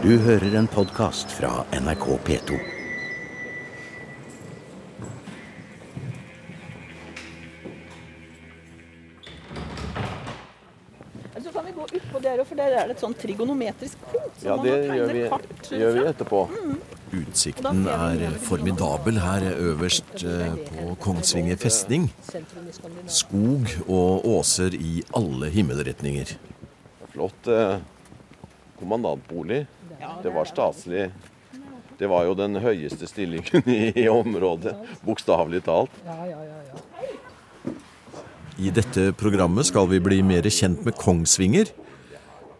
Du 0.00 0.14
hører 0.16 0.54
en 0.56 0.64
podkast 0.66 1.28
fra 1.36 1.48
NRK 1.76 2.04
P2. 2.24 2.58
Så 11.42 11.52
kan 11.52 11.66
vi 11.66 11.72
gå 11.76 11.84
utpå 11.84 12.22
der 12.24 12.40
òg, 12.40 12.46
for 12.48 12.56
der 12.56 12.78
er 12.78 12.88
det 12.88 12.94
et 12.94 13.04
sånn 13.04 13.12
trigonometrisk 13.20 14.00
punkt. 14.08 14.40
Ja, 14.40 14.56
det 14.64 14.78
gjør 14.88 15.12
vi, 15.12 15.24
gjør 15.82 15.98
vi 15.98 16.04
etterpå. 16.14 16.40
Utsikten 17.20 17.84
er 17.92 18.38
formidabel 18.40 19.20
her 19.20 19.44
øverst 19.52 20.24
eh, 20.24 20.54
på 20.70 20.94
Kongsvinger 21.04 21.60
festning. 21.60 22.08
Skog 23.04 23.68
og 23.84 24.24
åser 24.32 24.80
i 24.80 25.02
alle 25.20 25.52
himmelretninger. 25.52 26.32
Flott 27.12 27.52
eh, 27.52 27.76
kommandantbolig. 28.80 29.66
Det 30.22 30.32
var 30.32 30.48
staselig. 30.48 31.10
Det 31.98 32.08
var 32.08 32.24
jo 32.24 32.36
den 32.38 32.56
høyeste 32.62 33.08
stillingen 33.08 33.66
i 34.00 34.06
området, 34.08 34.72
bokstavelig 35.04 35.60
talt. 35.66 35.92
I 38.60 38.72
dette 38.72 39.10
programmet 39.16 39.68
skal 39.68 39.88
vi 39.88 40.00
bli 40.04 40.22
mer 40.24 40.48
kjent 40.48 40.84
med 40.84 40.96
Kongsvinger. 41.00 41.68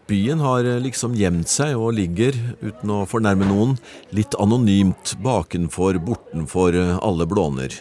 Byen 0.09 0.41
har 0.43 0.65
eh, 0.67 0.79
liksom 0.81 1.13
gjemt 1.15 1.49
seg 1.49 1.77
og 1.77 1.93
ligger, 1.95 2.35
uten 2.59 2.91
å 2.91 3.03
fornærme 3.07 3.47
noen, 3.47 3.77
litt 4.11 4.35
anonymt 4.41 5.13
bakenfor, 5.23 6.01
bortenfor 6.03 6.75
eh, 6.75 6.97
alle 7.05 7.27
blåner. 7.29 7.77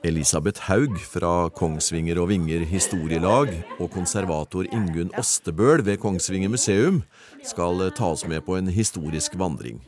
Elisabeth 0.00 0.62
Haug 0.64 0.94
fra 1.04 1.50
Kongsvinger 1.52 2.16
og 2.22 2.30
Vinger 2.30 2.62
historielag 2.64 3.50
og 3.76 3.90
konservator 3.92 4.64
Ingunn 4.72 5.10
Ostebøl 5.20 5.82
ved 5.84 6.00
Kongsvinger 6.00 6.48
museum 6.48 7.02
skal 7.44 7.84
ta 7.96 8.08
oss 8.14 8.24
med 8.24 8.40
på 8.46 8.56
en 8.56 8.70
historisk 8.72 9.36
vandring. 9.36 9.82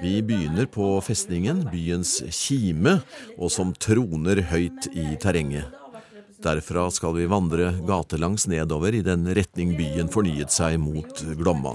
Vi 0.00 0.22
begynner 0.24 0.64
på 0.70 0.94
festningen, 1.04 1.64
byens 1.68 2.22
kime, 2.32 3.00
og 3.36 3.52
som 3.52 3.74
troner 3.76 4.40
høyt 4.48 4.88
i 4.94 5.10
terrenget. 5.20 5.68
Derfra 6.40 6.86
skal 6.94 7.16
vi 7.18 7.28
vandre 7.28 7.72
gatelangs 7.84 8.46
nedover 8.48 8.94
i 8.94 9.04
den 9.04 9.26
retning 9.36 9.74
byen 9.76 10.08
fornyet 10.08 10.54
seg 10.54 10.78
mot 10.80 11.24
Glomma. 11.36 11.74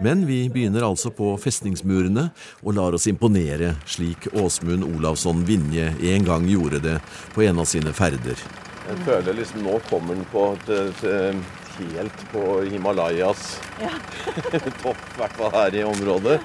Men 0.00 0.26
vi 0.26 0.48
begynner 0.50 0.86
altså 0.86 1.10
på 1.14 1.34
festningsmurene 1.40 2.28
og 2.62 2.76
lar 2.76 2.96
oss 2.96 3.06
imponere, 3.10 3.74
slik 3.86 4.28
Åsmund 4.32 4.86
Olavsson 4.86 5.44
Vinje 5.46 5.92
en 6.12 6.26
gang 6.26 6.48
gjorde 6.48 6.80
det 6.82 6.98
på 7.34 7.44
en 7.46 7.60
av 7.62 7.68
sine 7.70 7.92
ferder. 7.96 8.38
Jeg 8.82 9.02
føler 9.06 9.36
liksom 9.38 9.62
nå 9.66 9.78
kommer 9.90 10.18
den 10.18 10.24
på 10.32 10.46
et, 10.56 10.72
et, 11.04 11.58
helt 11.82 12.24
på 12.32 12.42
Himalayas 12.68 13.60
topp, 14.82 14.98
i 14.98 15.20
hvert 15.20 15.36
fall 15.38 15.52
her 15.54 15.76
i 15.78 15.84
området. 15.86 16.40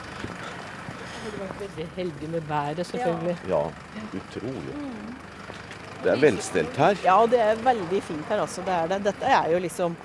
Veldig 1.58 1.88
heldig 1.96 2.30
med 2.32 2.46
været, 2.48 2.86
selvfølgelig. 2.88 3.38
Ja, 3.50 3.64
utrolig. 4.14 4.78
Det 6.04 6.12
er 6.14 6.22
velstelt 6.22 6.78
her. 6.78 7.00
Ja, 7.04 7.18
det 7.30 7.40
er 7.42 7.60
veldig 7.66 8.04
fint 8.06 8.30
her, 8.30 8.44
altså. 8.46 8.62
Det 8.66 8.74
er 8.74 8.92
det. 8.94 9.02
Dette 9.10 9.34
er 9.40 9.50
jo 9.52 9.60
liksom 9.60 9.98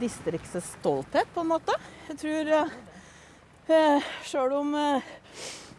distriktets 0.00 0.74
stolthet, 0.78 1.28
på 1.34 1.44
en 1.44 1.52
måte. 1.54 1.76
Jeg 2.10 2.18
tror 2.22 2.52
eh, 2.56 4.10
Sjøl 4.26 4.52
om 4.58 4.74
eh, 4.78 5.14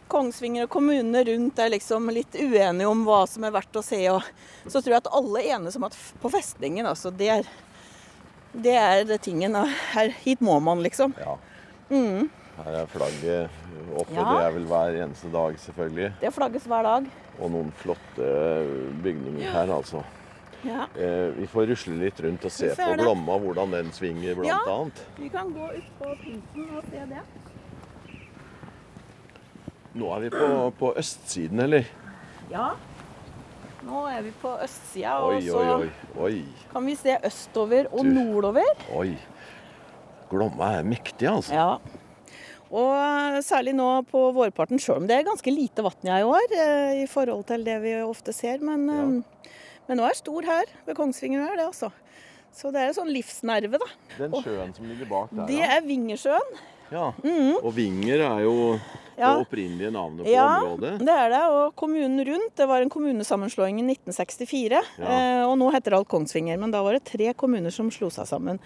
Kongsvinger 0.08 0.64
og 0.64 0.72
kommunene 0.72 1.22
rundt 1.28 1.60
er 1.60 1.72
liksom 1.74 2.08
litt 2.16 2.36
uenige 2.38 2.88
om 2.88 3.04
hva 3.04 3.22
som 3.28 3.44
er 3.44 3.52
verdt 3.54 3.76
å 3.76 3.84
se, 3.84 4.00
og, 4.10 4.24
så 4.66 4.80
tror 4.80 4.94
jeg 4.94 5.02
at 5.02 5.10
alle 5.20 5.44
enes 5.52 5.76
om 5.76 5.86
at 5.88 5.96
på 6.22 6.30
festningen, 6.32 6.88
altså, 6.88 7.12
det 7.12 7.32
er 7.38 7.48
det 8.52 8.74
er 8.80 9.04
det 9.04 9.20
tingen. 9.22 9.54
Her, 9.92 10.12
hit 10.24 10.40
må 10.40 10.56
man, 10.64 10.80
liksom. 10.82 11.12
Ja. 11.20 11.36
Mm. 11.90 12.28
Her 12.58 12.78
er 12.80 12.86
flagget 12.90 13.50
oppe, 13.94 14.14
Ja. 14.16 14.24
det 14.24 14.46
er 14.46 14.54
vel 14.56 14.64
hver 14.66 14.96
eneste 15.04 15.30
dag, 15.32 15.58
selvfølgelig. 15.60 16.12
Det 16.20 16.32
flagges 16.34 16.66
hver 16.66 16.82
dag. 16.82 17.10
Og 17.38 17.52
noen 17.52 17.68
flotte 17.78 18.30
bygninger 19.04 19.52
her, 19.52 19.70
altså. 19.76 20.02
Ja. 20.66 20.86
Eh, 20.98 21.28
vi 21.36 21.46
får 21.46 21.66
rusle 21.70 21.94
litt 22.00 22.20
rundt 22.20 22.44
og 22.44 22.50
se 22.52 22.72
på. 22.74 22.88
Glomma, 22.98 23.36
hvordan 23.38 23.70
den 23.76 23.92
svinger, 23.94 24.34
blant 24.34 24.48
Ja. 24.48 24.58
annet. 24.74 25.02
Vi 25.18 25.28
kan 25.28 25.52
gå 25.54 25.68
ut 25.76 25.90
på 26.00 26.14
pinsen 26.22 26.76
og 26.76 26.82
se 26.90 27.04
det. 27.12 27.22
Nå 29.98 30.10
er 30.14 30.20
vi 30.26 30.30
på, 30.30 30.48
på 30.78 30.90
østsiden, 31.00 31.60
eller? 31.64 31.86
Ja. 32.52 32.72
Nå 33.88 34.02
er 34.10 34.22
vi 34.26 34.32
på 34.42 34.50
østsida, 34.62 35.14
og 35.24 35.38
så 35.42 35.58
oi, 35.62 35.68
oi. 35.86 35.90
Oi, 36.26 36.42
kan 36.72 36.84
vi 36.86 36.94
se 36.98 37.14
østover 37.24 37.88
og 37.92 38.04
Du. 38.04 38.10
nordover. 38.18 38.68
oi. 38.98 39.14
Glomma 40.28 40.74
er 40.78 40.84
mektig, 40.84 41.24
altså. 41.30 41.54
Ja. 41.54 41.78
Og 42.68 43.38
særlig 43.46 43.72
nå 43.78 43.86
på 44.10 44.26
vårparten, 44.36 44.76
sjøl 44.82 44.98
om 45.00 45.06
det 45.08 45.16
er 45.16 45.24
ganske 45.30 45.48
lite 45.54 45.80
vann 45.86 46.10
i 46.10 46.18
år 46.26 46.52
eh, 46.52 46.98
i 47.02 47.06
forhold 47.08 47.46
til 47.48 47.64
det 47.64 47.78
vi 47.80 47.94
ofte 48.04 48.34
ser. 48.36 48.58
Men, 48.60 48.84
eh, 48.92 49.54
men 49.88 49.98
nå 49.98 50.04
er 50.04 50.14
det 50.14 50.20
stor 50.22 50.42
her 50.42 50.64
ved 50.86 50.96
Kongsvinger, 50.96 51.46
her, 51.48 51.56
det 51.56 51.66
altså. 51.66 51.90
Så 52.52 52.70
det 52.72 52.80
er 52.80 52.88
en 52.92 52.94
sånn 52.96 53.12
livsnerve, 53.12 53.78
da. 53.78 53.86
Den 54.18 54.32
sjøen 54.42 54.74
som 54.74 54.86
ligger 54.88 55.06
bak 55.10 55.30
der, 55.36 55.46
Det 55.46 55.60
er 55.62 55.80
Vingersjøen. 55.84 56.56
ja. 56.90 57.12
Og 57.62 57.74
Vinger 57.76 58.20
er 58.24 58.40
jo 58.46 58.80
Ja. 59.18 59.34
det 59.34 59.46
opprinnelige 59.48 59.90
navnet 59.92 60.24
på 60.24 60.30
Ja, 60.32 60.46
området. 60.62 60.98
det 61.00 61.08
er 61.08 61.28
det. 61.28 61.42
Og 61.50 61.74
kommunen 61.76 62.24
rundt, 62.24 62.54
det 62.56 62.66
var 62.68 62.80
en 62.80 62.88
kommunesammenslåing 62.88 63.80
i 63.80 63.82
1964. 63.82 64.80
Ja. 64.98 65.04
Eh, 65.04 65.44
og 65.48 65.58
nå 65.58 65.70
heter 65.74 65.90
det 65.90 65.98
alt 65.98 66.08
Kongsvinger. 66.08 66.56
Men 66.58 66.70
da 66.70 66.82
var 66.82 66.92
det 66.92 67.04
tre 67.04 67.32
kommuner 67.34 67.70
som 67.72 67.90
slo 67.90 68.08
seg 68.10 68.26
sammen. 68.26 68.60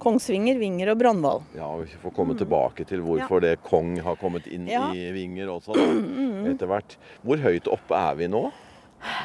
Kongsvinger, 0.00 0.58
Vinger 0.58 0.90
og 0.92 0.98
Brandval. 0.98 1.42
Ja, 1.54 1.66
og 1.66 1.84
Vi 1.84 1.92
får 2.02 2.14
komme 2.16 2.34
tilbake 2.36 2.86
til 2.88 3.00
hvorfor 3.04 3.40
det 3.42 3.58
Kong 3.62 3.98
har 4.00 4.16
kommet 4.16 4.46
inn 4.48 4.66
Ja. 4.66 4.90
i 4.90 5.10
Vinger 5.12 5.46
også, 5.52 5.74
da, 5.74 5.80
etter 6.54 6.66
hvert. 6.66 6.96
Hvor 7.24 7.36
høyt 7.36 7.68
oppe 7.68 7.94
er 7.94 8.14
vi 8.16 8.26
nå? 8.26 8.50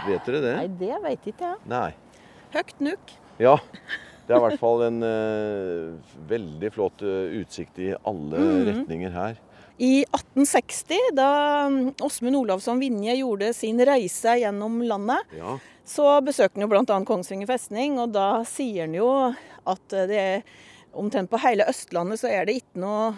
Vet 0.08 0.26
dere 0.28 0.42
det? 0.44 0.56
Nei, 0.58 0.68
det 0.80 0.98
veit 1.04 1.30
ikke 1.32 1.50
jeg. 1.52 1.62
Nei. 1.72 1.92
Høgt 2.56 2.80
nuk. 2.84 3.16
Ja. 3.42 3.58
Det 4.26 4.34
er 4.34 4.40
i 4.40 4.44
hvert 4.48 4.62
fall 4.62 4.82
en 4.88 5.04
uh, 5.06 6.16
veldig 6.30 6.70
flott 6.74 7.04
eh, 7.06 7.36
utsikt 7.44 7.78
i 7.84 7.92
alle 8.10 8.40
Mm. 8.42 8.62
retninger 8.72 9.12
her. 9.14 9.36
I 9.78 10.06
1860, 10.08 11.12
da 11.18 11.28
mm, 11.70 11.92
Åsmund 12.02 12.40
Olavsson 12.40 12.80
Vinje 12.80 13.18
gjorde 13.20 13.52
sin 13.54 13.78
reise 13.86 14.38
gjennom 14.40 14.80
landet, 14.88 15.36
Ja. 15.36 15.58
så 15.86 16.08
besøkte 16.26 16.56
han 16.58 16.64
jo 16.66 16.72
bl.a. 16.72 17.00
Kongsvinger 17.06 17.46
festning, 17.50 18.00
og 18.00 18.14
da 18.16 18.42
sier 18.48 18.88
han 18.88 18.96
jo 18.96 19.10
at 19.68 19.98
det 20.10 20.18
er 20.22 20.42
omtrent 20.96 21.30
på 21.30 21.42
hele 21.44 21.68
Østlandet 21.68 22.22
så 22.24 22.30
er 22.32 22.46
det 22.48 22.62
ikke 22.64 22.80
noe 22.80 23.12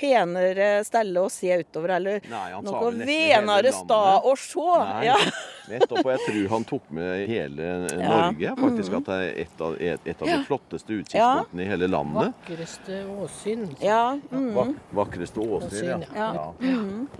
penere 0.00 0.68
stelle 0.88 1.20
å 1.20 1.28
se 1.32 1.52
utover, 1.60 1.92
eller 1.98 2.20
Nei, 2.30 2.48
noe 2.64 2.90
venere 3.04 3.72
stad 3.76 4.24
å 4.26 4.32
se. 4.40 4.66
Nei, 4.80 5.06
Ja. 5.10 5.16
nettopp. 5.70 6.00
Og 6.02 6.08
jeg 6.10 6.22
tror 6.24 6.46
han 6.50 6.64
tok 6.66 6.88
med 6.96 7.28
hele 7.30 7.66
Ja. 7.68 8.00
Norge. 8.00 8.54
Faktisk 8.58 8.96
at 8.98 9.10
det 9.10 9.18
er 9.20 9.36
et 9.44 9.60
av, 9.62 9.76
et, 9.78 10.08
et 10.10 10.22
av 10.24 10.30
de 10.32 10.38
flotteste 10.48 10.96
utsiktspunktene 10.96 11.62
i 11.62 11.68
hele 11.70 11.86
landet. 11.92 12.32
Vakreste 12.40 13.02
åsyn. 13.20 13.68
ja. 13.84 14.00
Mm. 14.32 14.48
Vak 14.56 14.72
vakreste 15.02 15.44
åsyn, 15.44 16.02
ja. 16.16 16.30
Ja. 16.34 16.72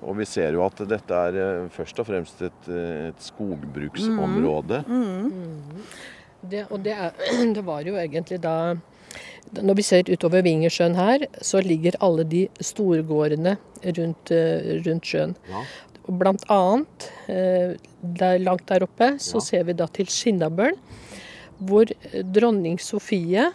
Og 0.03 0.17
vi 0.19 0.27
ser 0.27 0.57
jo 0.59 0.65
at 0.67 0.83
dette 0.91 1.21
er 1.29 1.39
eh, 1.45 1.69
først 1.75 2.01
og 2.03 2.09
fremst 2.11 2.43
et, 2.49 2.69
eh, 2.73 3.11
et 3.13 3.23
skogbruksområde. 3.29 4.83
Det, 6.41 6.65
og 6.73 6.81
det, 6.81 6.95
er, 6.97 7.13
det 7.57 7.63
var 7.67 7.85
jo 7.87 7.95
egentlig 8.01 8.41
da 8.43 8.57
Når 9.53 9.75
vi 9.77 9.83
ser 9.83 10.03
utover 10.11 10.43
Vingersjøen 10.47 10.95
her, 10.95 11.25
så 11.43 11.61
ligger 11.65 11.97
alle 12.01 12.25
de 12.25 12.45
storgårdene 12.61 13.57
rundt, 13.99 14.31
eh, 14.31 14.83
rundt 14.87 15.03
sjøen. 15.11 15.35
Ja. 15.51 15.65
Blant 16.11 16.45
annet, 16.51 17.09
eh, 17.29 17.75
der, 18.03 18.39
langt 18.39 18.67
der 18.67 18.83
oppe, 18.87 19.19
så 19.19 19.35
Ja. 19.41 19.41
ser 19.41 19.65
vi 19.65 19.73
da 19.73 19.87
til 19.87 20.07
Skinnabøl, 20.07 20.77
hvor 21.61 21.85
dronning 22.33 22.79
Sofie 22.81 23.51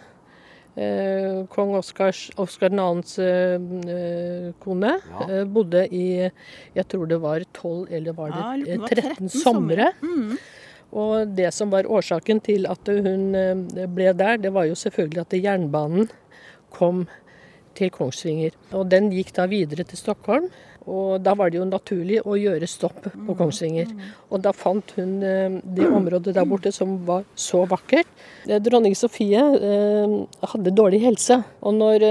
Eh, 0.76 1.46
Kong 1.48 1.70
Oskars, 1.74 2.30
Oskar 2.36 2.68
2.s 2.68 3.14
eh, 3.18 4.52
kone 4.60 4.90
Ja. 5.00 5.26
eh, 5.26 5.44
bodde 5.48 5.86
i 5.90 6.30
Jeg 6.74 6.84
tror 6.86 7.08
det 7.08 7.18
var 7.22 7.40
12 7.54 7.86
eller 7.90 8.12
var 8.12 8.28
det 8.28 8.36
Ja, 8.36 8.50
jeg 8.52 8.78
lurer 8.78 8.84
på 8.84 8.84
eh, 8.84 8.84
om 8.84 8.88
det 8.88 9.04
var 9.06 9.14
13 9.16 9.28
13 9.28 9.42
somre. 9.42 9.86
Mm. 10.02 10.38
Og 10.94 11.32
det 11.36 11.50
som 11.54 11.72
var 11.72 11.88
årsaken 11.90 12.40
til 12.46 12.68
at 12.70 12.88
hun 12.88 13.34
eh, 13.34 13.86
ble 13.90 14.12
der, 14.16 14.38
det 14.38 14.52
var 14.54 14.68
jo 14.68 14.78
selvfølgelig 14.78 15.24
at 15.24 15.38
jernbanen 15.38 16.10
kom 16.70 17.06
til 17.76 17.90
Kongsvinger. 17.92 18.54
Og 18.72 18.88
den 18.90 19.10
gikk 19.12 19.34
da 19.36 19.48
videre 19.50 19.84
til 19.84 19.98
Stockholm. 19.98 20.48
Og 20.86 21.18
da 21.22 21.34
var 21.38 21.50
det 21.50 21.58
jo 21.58 21.66
naturlig 21.66 22.20
å 22.22 22.36
gjøre 22.38 22.68
stopp 22.70 23.08
på 23.10 23.34
Kongsvinger. 23.38 23.90
Og 24.30 24.42
da 24.44 24.52
fant 24.54 24.92
hun 24.96 25.18
eh, 25.26 25.58
det 25.76 25.88
området 25.90 26.34
der 26.36 26.46
borte 26.48 26.70
som 26.74 26.96
var 27.08 27.24
så 27.34 27.64
vakkert. 27.68 28.08
Eh, 28.46 28.60
Dronning 28.62 28.94
Sofie 28.98 29.42
eh, 29.42 30.16
hadde 30.52 30.74
dårlig 30.78 31.02
helse. 31.02 31.40
Og 31.66 31.74
når 31.80 32.06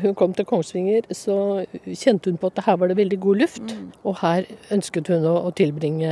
hun 0.00 0.16
kom 0.16 0.32
til 0.36 0.48
Kongsvinger, 0.48 1.08
så 1.12 1.36
kjente 1.84 2.32
hun 2.32 2.40
på 2.40 2.48
at 2.52 2.64
her 2.64 2.80
var 2.80 2.90
det 2.90 2.98
veldig 3.02 3.20
god 3.20 3.42
luft. 3.44 3.76
Og 4.02 4.18
her 4.22 4.48
ønsket 4.74 5.12
hun 5.12 5.28
å, 5.28 5.36
tilbringe 5.54 6.10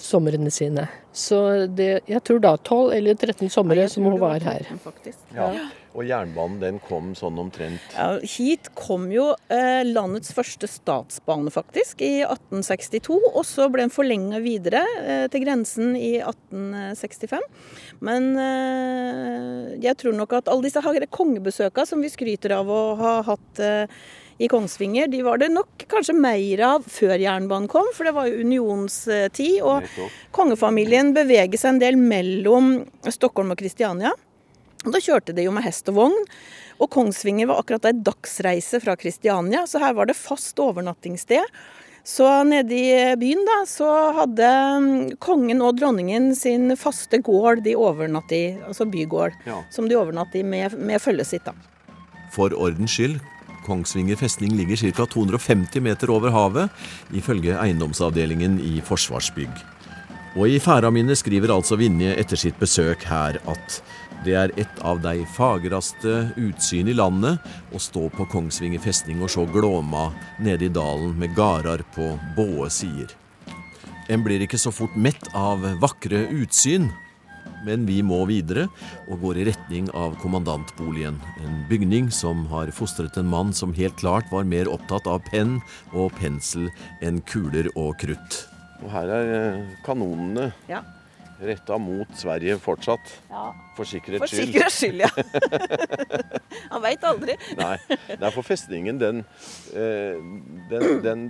somrene 0.00 0.50
sine. 0.54 0.86
Så 1.12 1.66
det, 1.66 1.90
jeg 2.08 2.22
tror 2.24 2.40
da 2.40 2.54
12 2.56 2.94
eller 2.96 3.18
13 3.18 3.50
somre 3.52 3.90
som 3.90 4.06
hun 4.06 4.20
var 4.22 4.38
her. 4.46 4.64
13 4.70 4.84
faktisk. 4.86 5.22
Ja. 5.34 5.50
Og 5.90 6.06
jernbanen 6.06 6.60
den 6.62 6.78
kom 6.86 7.10
sånn 7.18 7.38
omtrent 7.42 7.96
Ja, 7.96 8.20
hit 8.22 8.70
kom 8.78 9.08
jo 9.10 9.32
eh, 9.50 9.82
landets 9.86 10.30
første 10.36 10.68
statsbane, 10.70 11.50
faktisk, 11.50 12.04
i 12.06 12.20
1862. 12.22 13.18
Og 13.32 13.42
så 13.48 13.66
ble 13.72 13.86
den 13.86 13.94
forlenga 13.94 14.38
videre 14.44 14.84
eh, 15.00 15.26
til 15.32 15.44
grensen 15.44 15.96
i 15.98 16.20
1865. 16.22 17.42
Men 18.06 18.30
eh, 18.38 19.76
jeg 19.82 19.98
tror 20.00 20.14
nok 20.20 20.38
at 20.38 20.50
alle 20.52 20.68
disse 20.68 21.06
kongebesøka 21.10 21.86
som 21.88 22.02
vi 22.04 22.12
skryter 22.12 22.54
av 22.60 22.70
å 22.70 22.80
ha 23.00 23.14
hatt 23.26 23.62
eh, 23.64 24.00
i 24.40 24.48
Kongsvinger, 24.48 25.10
de 25.12 25.18
var 25.20 25.36
det 25.42 25.50
nok 25.52 25.84
kanskje 25.90 26.14
mer 26.16 26.62
av 26.64 26.86
før 26.88 27.18
jernbanen 27.20 27.68
kom, 27.68 27.90
for 27.92 28.08
det 28.08 28.14
var 28.16 28.30
jo 28.30 28.40
unionstid. 28.40 29.58
Og 29.60 29.84
kongefamilien 30.32 31.12
beveger 31.12 31.60
seg 31.60 31.74
en 31.74 31.82
del 31.82 32.00
mellom 32.00 32.72
Stockholm 33.04 33.52
og 33.52 33.60
Kristiania. 33.60 34.14
Da 34.84 35.00
kjørte 35.02 35.34
de 35.36 35.44
jo 35.44 35.52
med 35.52 35.64
hest 35.66 35.88
og 35.92 35.98
vogn. 35.98 36.16
Og 36.80 36.88
Kongsvinger 36.94 37.50
var 37.50 37.60
akkurat 37.60 37.90
ei 37.90 37.96
dagsreise 38.00 38.80
fra 38.80 38.94
Kristiania, 38.96 39.66
så 39.68 39.82
her 39.82 39.92
var 39.98 40.08
det 40.08 40.16
fast 40.16 40.56
overnattingssted. 40.62 41.44
Så 42.02 42.24
nede 42.48 42.72
i 42.72 43.16
byen 43.20 43.42
da, 43.44 43.58
så 43.68 43.86
hadde 44.16 44.46
mm, 44.80 44.94
kongen 45.20 45.60
og 45.60 45.76
dronningen 45.76 46.30
sin 46.34 46.72
faste 46.80 47.20
gård 47.20 47.60
de 47.66 47.74
overnatt 47.76 48.32
i, 48.32 48.56
altså 48.66 48.86
bygård, 48.88 49.36
Ja. 49.44 49.58
som 49.70 49.88
de 49.88 49.98
overnatt 50.00 50.32
i 50.34 50.42
med, 50.42 50.78
med 50.80 50.96
følget 51.04 51.28
sitt. 51.28 51.44
da. 51.44 51.52
For 52.32 52.54
ordens 52.56 52.96
skyld, 52.96 53.20
Kongsvinger 53.66 54.16
festning 54.16 54.56
ligger 54.56 54.80
ca. 54.80 55.04
250 55.04 55.82
meter 55.84 56.10
over 56.10 56.32
havet, 56.32 56.70
ifølge 57.12 57.52
eiendomsavdelingen 57.60 58.56
i 58.64 58.80
Forsvarsbygg. 58.80 59.52
Og 60.40 60.48
i 60.48 60.58
færa 60.62 60.88
mine 60.90 61.12
skriver 61.18 61.52
altså 61.52 61.76
Vinje 61.76 62.14
etter 62.16 62.38
sitt 62.40 62.56
besøk 62.58 63.04
her 63.04 63.36
at 63.50 63.82
det 64.24 64.34
er 64.36 64.52
et 64.60 64.80
av 64.84 65.00
de 65.00 65.22
fagraste 65.32 66.10
utsyn 66.36 66.90
i 66.90 66.96
landet 66.96 67.40
å 67.72 67.80
stå 67.80 68.08
på 68.12 68.26
Kongsvinger 68.28 68.82
festning 68.82 69.22
og 69.24 69.32
se 69.32 69.44
Glåma 69.48 70.10
nede 70.42 70.68
i 70.68 70.72
dalen 70.72 71.14
med 71.20 71.32
gardar 71.36 71.84
på 71.94 72.12
båe 72.36 72.68
sider. 72.72 73.14
En 74.10 74.24
blir 74.26 74.42
ikke 74.44 74.58
så 74.60 74.72
fort 74.74 74.96
mett 74.98 75.30
av 75.38 75.64
vakre 75.80 76.26
utsyn, 76.34 76.90
men 77.64 77.84
vi 77.88 78.00
må 78.04 78.18
videre 78.28 78.66
og 79.06 79.24
går 79.24 79.40
i 79.40 79.48
retning 79.50 79.88
av 79.96 80.16
kommandantboligen. 80.20 81.16
En 81.40 81.64
bygning 81.70 82.10
som 82.12 82.44
har 82.52 82.72
fostret 82.76 83.16
en 83.20 83.30
mann 83.30 83.54
som 83.56 83.74
helt 83.76 83.96
klart 84.00 84.28
var 84.32 84.48
mer 84.48 84.68
opptatt 84.68 85.08
av 85.08 85.22
penn 85.30 85.58
og 85.92 86.12
pensel 86.20 86.68
enn 87.00 87.22
kuler 87.30 87.70
og 87.76 87.96
krutt. 88.02 88.44
Og 88.80 88.88
her 88.92 89.12
er 89.12 89.34
eh, 89.36 89.76
kanonene 89.84 90.50
Ja. 90.68 90.84
Retta 91.40 91.78
mot 91.80 92.08
Sverige 92.16 92.58
fortsatt. 92.62 93.12
ja. 93.30 93.48
For 93.76 93.88
sikkerhets 93.88 94.32
skyld. 94.32 94.52
For 94.52 94.52
sikkerhets 94.52 94.80
skyld, 94.80 95.00
ja. 95.00 95.10
Han 96.72 96.82
veit 96.84 97.04
aldri. 97.06 97.36
Nei, 97.56 97.76
Nei, 98.20 98.30
for 98.34 98.44
festningen, 98.44 98.98
den, 99.00 99.22
eh, 99.72 100.18
den, 100.70 100.88
den, 101.04 101.22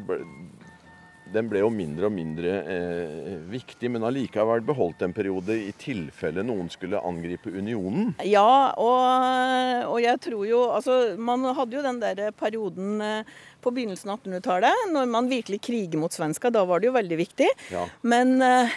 den 1.31 1.47
ble 1.51 1.63
jo 1.63 1.69
mindre 1.71 2.09
og 2.09 2.15
mindre 2.17 2.57
eh, 2.75 3.37
viktig, 3.53 3.91
men 3.95 4.03
allikevel 4.09 4.65
beholdt 4.67 5.05
en 5.07 5.15
periode 5.15 5.55
i 5.55 5.71
tilfelle 5.79 6.43
noen 6.47 6.67
skulle 6.73 6.99
angripe 7.07 7.53
unionen. 7.55 8.17
Ja, 8.27 8.75
og, 8.75 9.87
og 9.93 10.01
jeg 10.03 10.19
tror 10.27 10.43
jo 10.49 10.65
Altså, 10.75 10.97
man 11.19 11.45
hadde 11.55 11.79
jo 11.79 11.85
den 11.87 12.01
der 12.03 12.33
perioden 12.35 12.99
eh, 13.05 13.31
på 13.63 13.71
begynnelsen 13.77 14.11
av 14.11 14.23
1800-tallet, 14.25 14.87
når 14.95 15.11
man 15.13 15.29
virkelig 15.31 15.61
kriger 15.69 16.01
mot 16.01 16.15
svenska. 16.15 16.51
Da 16.51 16.65
var 16.67 16.81
det 16.81 16.89
jo 16.91 16.97
veldig 16.97 17.19
viktig. 17.21 17.49
Ja. 17.71 17.85
Men 18.03 18.41
eh, 18.43 18.73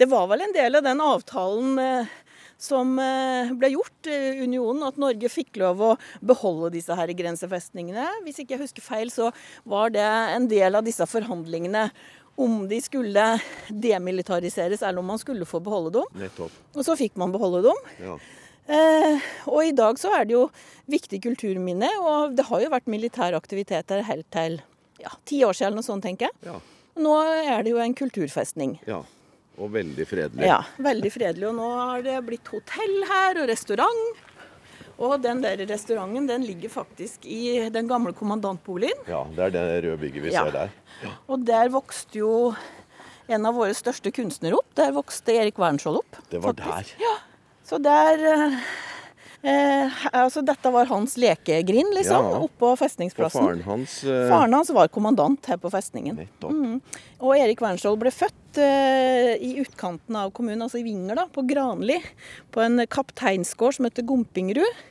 det 0.00 0.08
var 0.08 0.30
vel 0.30 0.46
en 0.46 0.54
del 0.56 0.78
av 0.78 0.84
den 0.86 1.00
avtalen 1.04 1.78
eh, 1.78 2.12
som 2.60 2.94
eh, 3.00 3.50
ble 3.56 3.68
gjort 3.74 4.08
i 4.08 4.20
unionen, 4.40 4.86
at 4.88 5.00
Norge 5.00 5.28
fikk 5.32 5.58
lov 5.60 5.82
å 5.84 5.90
beholde 6.24 6.72
disse 6.76 6.96
her 6.96 7.12
grensefestningene. 7.16 8.06
Hvis 8.24 8.40
ikke 8.40 8.56
jeg 8.56 8.62
husker 8.64 8.84
feil, 8.84 9.12
så 9.12 9.28
var 9.68 9.92
det 9.92 10.06
en 10.06 10.48
del 10.48 10.78
av 10.78 10.86
disse 10.88 11.04
forhandlingene 11.08 11.90
om 12.40 12.62
de 12.70 12.78
skulle 12.80 13.26
demilitariseres, 13.68 14.80
eller 14.80 15.04
om 15.04 15.12
man 15.12 15.20
skulle 15.20 15.48
få 15.48 15.60
beholde 15.60 15.98
dem. 15.98 16.20
Nettopp. 16.22 16.56
Og 16.72 16.86
så 16.86 16.96
fikk 16.96 17.20
man 17.20 17.36
beholde 17.36 17.60
dem. 17.68 17.84
Ja. 18.00 18.16
Eh, 18.70 19.30
og 19.50 19.62
i 19.66 19.76
dag 19.76 20.00
så 20.00 20.14
er 20.16 20.28
det 20.28 20.36
jo 20.38 20.46
viktig 20.88 21.20
kulturminne, 21.28 21.92
og 22.00 22.36
det 22.40 22.48
har 22.48 22.64
jo 22.64 22.72
vært 22.72 22.88
militære 22.92 23.36
aktiviteter 23.36 24.04
helt 24.08 24.28
til 24.32 24.60
ja, 25.02 25.12
ti 25.28 25.44
år 25.44 25.56
siden 25.56 25.74
eller 25.74 25.82
noe 25.82 25.90
sånt, 25.92 26.08
tenker 26.08 26.30
jeg. 26.30 26.52
Ja. 26.54 26.60
Nå 27.00 27.16
er 27.24 27.64
det 27.64 27.72
jo 27.76 27.80
en 27.84 27.96
kulturfestning. 27.96 28.78
ja. 28.88 29.04
Og 29.60 29.70
veldig 29.74 30.06
fredelig. 30.08 30.46
Ja, 30.48 30.62
veldig 30.80 31.10
fredelig. 31.12 31.46
Og 31.50 31.54
nå 31.58 31.68
har 31.76 32.02
det 32.06 32.16
blitt 32.26 32.48
hotell 32.48 32.96
her, 33.10 33.42
og 33.42 33.48
restaurant. 33.50 34.26
Og 35.00 35.14
den 35.24 35.40
der 35.44 35.56
restauranten 35.68 36.26
den 36.28 36.42
ligger 36.44 36.68
faktisk 36.72 37.24
i 37.24 37.68
den 37.72 37.86
gamle 37.88 38.12
kommandantboligen. 38.16 39.00
Ja, 39.08 39.22
Det 39.36 39.46
er 39.46 39.50
det 39.50 39.84
røde 39.84 39.98
bygget 40.02 40.22
vi 40.22 40.32
Ja. 40.32 40.44
ser 40.44 40.52
der. 40.52 40.70
Og 41.28 41.44
der 41.44 41.68
vokste 41.72 42.18
jo 42.18 42.54
en 43.28 43.46
av 43.46 43.54
våre 43.54 43.72
største 43.74 44.12
kunstnere 44.12 44.54
opp. 44.58 44.74
Der 44.74 44.92
vokste 44.92 45.32
Erik 45.32 45.56
Wernskjold 45.58 45.96
opp. 46.02 46.16
Det 46.30 46.40
var 46.42 46.52
faktisk. 46.52 46.98
der. 46.98 47.04
Ja. 47.04 47.16
Så 47.64 47.78
der 47.82 48.60
eh, 49.42 50.00
Altså, 50.12 50.42
dette 50.44 50.72
var 50.72 50.86
hans 50.90 51.16
lekegrind, 51.16 51.94
liksom, 51.94 52.24
Ja. 52.30 52.40
oppå 52.44 52.76
festningsplassen. 52.78 53.46
festningsplassen. 53.46 53.46
faren 53.46 53.62
hans 53.64 54.04
eh, 54.04 54.28
Faren 54.30 54.52
hans 54.54 54.70
var 54.70 54.88
kommandant 54.88 55.46
her 55.46 55.56
på 55.56 55.70
festningen. 55.70 56.26
Mm. 56.42 56.80
Og 57.20 57.36
Erik 57.36 57.60
Wernskjold 57.60 57.98
ble 58.00 58.10
født 58.10 58.58
eh, 58.58 59.36
i 59.40 59.54
utkanten 59.62 60.16
av 60.16 60.30
kommunen, 60.32 60.62
altså 60.62 60.80
i 60.80 60.84
Vinger, 60.84 61.14
da, 61.16 61.26
på 61.26 61.46
Granli. 61.46 62.00
På 62.52 62.60
en 62.64 62.84
kapteinsgård 62.86 63.74
som 63.76 63.84
heter 63.88 64.02
Gompingrud. 64.02 64.84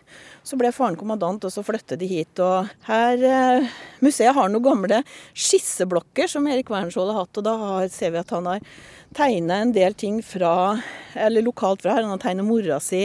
Så 0.49 0.57
ble 0.57 0.71
faren 0.73 0.95
kommandant, 0.97 1.43
og 1.45 1.51
så 1.53 1.61
flyttet 1.61 1.99
de 2.01 2.07
hit. 2.09 2.39
Og 2.41 2.69
her 2.87 3.21
eh, 3.21 3.73
Museet 4.01 4.33
har 4.33 4.49
noen 4.49 4.65
gamle 4.65 5.03
skisseblokker 5.37 6.31
som 6.31 6.47
Erik 6.49 6.71
Wernskjold 6.73 7.11
har 7.13 7.19
hatt, 7.21 7.37
og 7.37 7.45
da 7.45 7.53
har, 7.59 7.91
ser 7.93 8.15
vi 8.15 8.21
at 8.23 8.33
han 8.33 8.49
har 8.49 8.65
tegna 9.13 9.59
en 9.61 9.73
del 9.73 9.93
ting 9.97 10.19
fra 10.25 10.79
Eller 11.13 11.45
lokalt 11.45 11.81
fra 11.81 11.93
her. 11.93 12.05
Han 12.05 12.15
har 12.15 12.23
tegnet 12.23 12.49
mora 12.49 12.79
si 12.81 13.03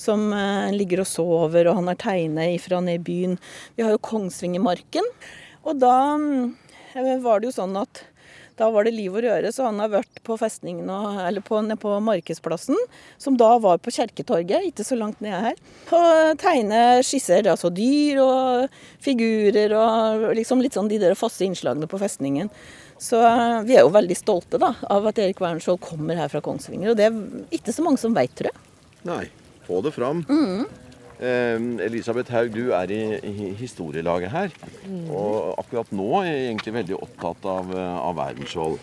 som 0.00 0.30
eh, 0.32 0.72
ligger 0.72 1.04
og 1.04 1.10
sover, 1.10 1.68
og 1.68 1.82
han 1.82 1.92
har 1.92 2.00
tegnet 2.00 2.56
ifra 2.56 2.80
ned 2.80 3.02
i 3.02 3.06
byen. 3.10 3.38
Vi 3.76 3.84
har 3.84 3.92
jo 3.92 4.00
Kongsvingermarken. 4.00 5.12
Og 5.68 5.80
da 5.82 5.96
eh, 6.16 7.16
var 7.20 7.40
det 7.40 7.50
jo 7.50 7.58
sånn 7.60 7.76
at 7.80 8.06
da 8.56 8.70
var 8.72 8.86
det 8.86 8.94
liv 8.96 9.12
og 9.12 9.24
røre, 9.24 9.50
så 9.52 9.66
han 9.68 9.80
har 9.82 9.92
vært 9.92 10.22
på 10.24 10.36
festningen 10.40 10.88
og, 10.92 11.18
eller 11.26 11.44
på, 11.44 11.60
på 11.82 11.96
Markedsplassen, 12.04 12.78
som 13.20 13.36
da 13.36 13.50
var 13.62 13.82
på 13.84 13.92
Kjerketorget, 13.92 14.70
ikke 14.70 14.86
så 14.86 14.96
langt 14.96 15.20
nede 15.24 15.42
her. 15.50 15.60
Og 15.96 16.40
tegne 16.40 16.82
skisser, 17.06 17.46
altså 17.52 17.70
dyr 17.74 18.22
og 18.24 18.80
figurer 19.04 19.76
og 19.76 20.26
liksom 20.38 20.64
litt 20.64 20.78
sånn 20.78 20.90
de 20.92 21.00
der 21.02 21.18
faste 21.18 21.44
innslagene 21.44 21.88
på 21.90 22.00
festningen. 22.00 22.50
Så 23.02 23.20
eh, 23.20 23.60
vi 23.68 23.76
er 23.76 23.84
jo 23.84 23.92
veldig 23.92 24.16
stolte 24.16 24.60
da, 24.60 24.72
av 24.88 25.04
at 25.10 25.20
Erik 25.20 25.42
Wernskjold 25.44 25.82
kommer 25.84 26.16
her 26.16 26.32
fra 26.32 26.40
Kongsvinger, 26.44 26.94
og 26.94 26.96
det 26.96 27.10
er 27.10 27.58
ikke 27.58 27.74
så 27.76 27.84
mange 27.84 28.00
som 28.00 28.16
veit, 28.16 28.32
tror 28.38 28.54
jeg. 28.54 28.64
Nei, 29.06 29.24
få 29.68 29.82
det 29.84 29.92
fram. 29.94 30.24
Mm. 30.30 30.64
Eh, 31.20 31.56
Elisabeth 31.86 32.32
Haug, 32.34 32.52
du 32.52 32.72
er 32.76 32.92
i, 32.92 33.02
historielaget 33.56 34.30
her. 34.30 34.56
Og 35.08 35.54
akkurat 35.58 35.92
nå 35.92 36.10
er 36.22 36.30
jeg 36.30 36.48
egentlig 36.50 36.74
veldig 36.80 37.00
opptatt 37.00 37.48
av, 37.48 37.72
eh, 37.72 37.98
av 38.08 38.16
Wernskjold. 38.18 38.78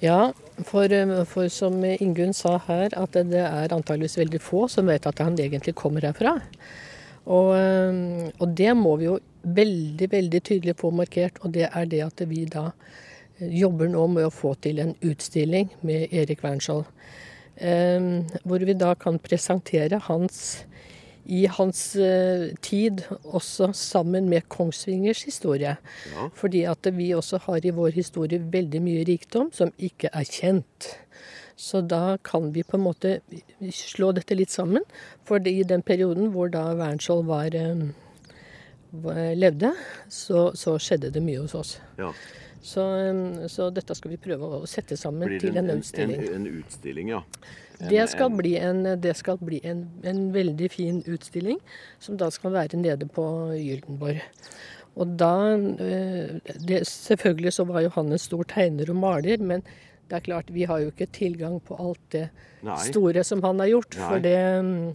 Ja, 0.00 0.32
for, 0.64 0.84
eh, 0.84 1.24
for 1.24 1.48
som 1.48 1.84
Ingunn 1.84 2.32
sa 2.32 2.58
her, 2.58 2.88
at 2.96 3.12
det 3.12 3.34
er 3.34 3.68
antageligvis 3.68 4.16
veldig 4.16 4.40
få 4.40 4.68
som 4.70 4.86
vet 4.86 5.06
at 5.06 5.18
han 5.18 5.36
egentlig 5.36 5.74
kommer 5.74 6.00
herfra. 6.00 6.40
Og, 7.26 7.54
eh, 7.54 8.30
og 8.40 8.54
det 8.56 8.72
må 8.76 8.96
vi 8.98 9.04
jo 9.04 9.18
veldig, 9.44 10.08
veldig 10.10 10.42
tydelig 10.42 10.76
få 10.80 10.90
markert, 10.92 11.38
og 11.44 11.52
det 11.52 11.68
er 11.72 11.84
det 11.84 12.00
at 12.04 12.22
vi 12.28 12.44
da 12.44 12.70
eh, 13.40 13.48
jobber 13.60 13.88
nå 13.88 14.06
med 14.14 14.24
å 14.26 14.34
få 14.34 14.54
til 14.60 14.80
en 14.80 14.94
utstilling 15.02 15.70
med 15.82 16.12
Erik 16.12 16.42
Wernskjold. 16.42 16.86
Eh, 17.60 18.00
hvor 18.44 18.64
vi 18.64 18.72
da 18.72 18.94
kan 18.94 19.18
presentere 19.18 20.00
hans 20.08 20.64
i 21.30 21.44
hans 21.46 21.80
eh, 21.96 22.50
tid 22.64 23.04
også 23.22 23.70
sammen 23.76 24.28
med 24.30 24.48
Kongsvingers 24.50 25.22
historie. 25.28 25.76
Ja. 26.14 26.26
Fordi 26.34 26.64
at 26.66 26.88
vi 26.96 27.12
også 27.14 27.38
har 27.46 27.62
i 27.62 27.72
vår 27.76 27.94
historie 27.94 28.42
veldig 28.52 28.82
mye 28.82 29.04
rikdom 29.06 29.52
som 29.54 29.70
ikke 29.78 30.10
er 30.10 30.26
kjent. 30.26 30.90
Så 31.60 31.84
da 31.84 32.16
kan 32.24 32.50
vi 32.54 32.64
på 32.64 32.78
en 32.78 32.86
måte 32.86 33.18
slå 33.76 34.10
dette 34.16 34.34
litt 34.34 34.50
sammen. 34.50 34.82
For 35.28 35.44
i 35.46 35.62
den 35.62 35.84
perioden 35.86 36.32
hvor 36.34 36.50
da 36.50 36.70
Wernskjold 36.74 37.26
var, 37.28 37.54
eh, 37.54 39.34
levde, 39.38 39.74
så, 40.08 40.50
så 40.58 40.78
skjedde 40.82 41.12
det 41.14 41.22
mye 41.22 41.44
hos 41.44 41.54
oss. 41.54 41.76
Ja. 42.00 42.10
Så, 42.60 42.82
eh, 43.06 43.46
så 43.52 43.70
dette 43.70 43.94
skal 43.94 44.16
vi 44.16 44.22
prøve 44.24 44.50
å 44.58 44.64
sette 44.66 44.98
sammen 44.98 45.38
til 45.38 45.54
en, 45.54 45.68
en 45.68 45.76
en, 45.76 45.84
utstilling. 45.84 46.26
en, 46.26 46.40
en 46.40 46.62
utstilling, 46.64 47.14
ja. 47.14 47.22
Det 47.88 48.02
skal 48.12 48.34
bli, 48.36 48.56
en, 48.60 48.82
det 49.00 49.14
skal 49.16 49.38
bli 49.40 49.60
en, 49.64 49.86
en 50.04 50.26
veldig 50.34 50.68
fin 50.72 51.00
utstilling, 51.08 51.60
som 52.02 52.18
da 52.20 52.28
skal 52.34 52.52
være 52.52 52.80
nede 52.80 53.08
på 53.08 53.24
Gyldenborg. 53.56 54.20
Og 54.98 55.14
da 55.20 55.34
eh, 55.54 56.40
det, 56.66 56.82
Selvfølgelig 56.88 57.54
så 57.56 57.64
var 57.68 57.84
jo 57.86 57.94
han 57.94 58.12
en 58.12 58.20
stor 58.20 58.44
tegner 58.50 58.90
og 58.90 59.00
maler, 59.00 59.40
men 59.42 59.64
det 60.10 60.18
er 60.18 60.26
klart, 60.26 60.50
vi 60.50 60.66
har 60.66 60.82
jo 60.82 60.90
ikke 60.90 61.06
tilgang 61.14 61.60
på 61.62 61.76
alt 61.78 62.02
det 62.10 62.26
Nei. 62.66 62.78
store 62.88 63.22
som 63.24 63.44
han 63.46 63.62
har 63.62 63.70
gjort. 63.70 63.94
For 63.94 64.22
det 64.22 64.38
mm, 64.66 64.94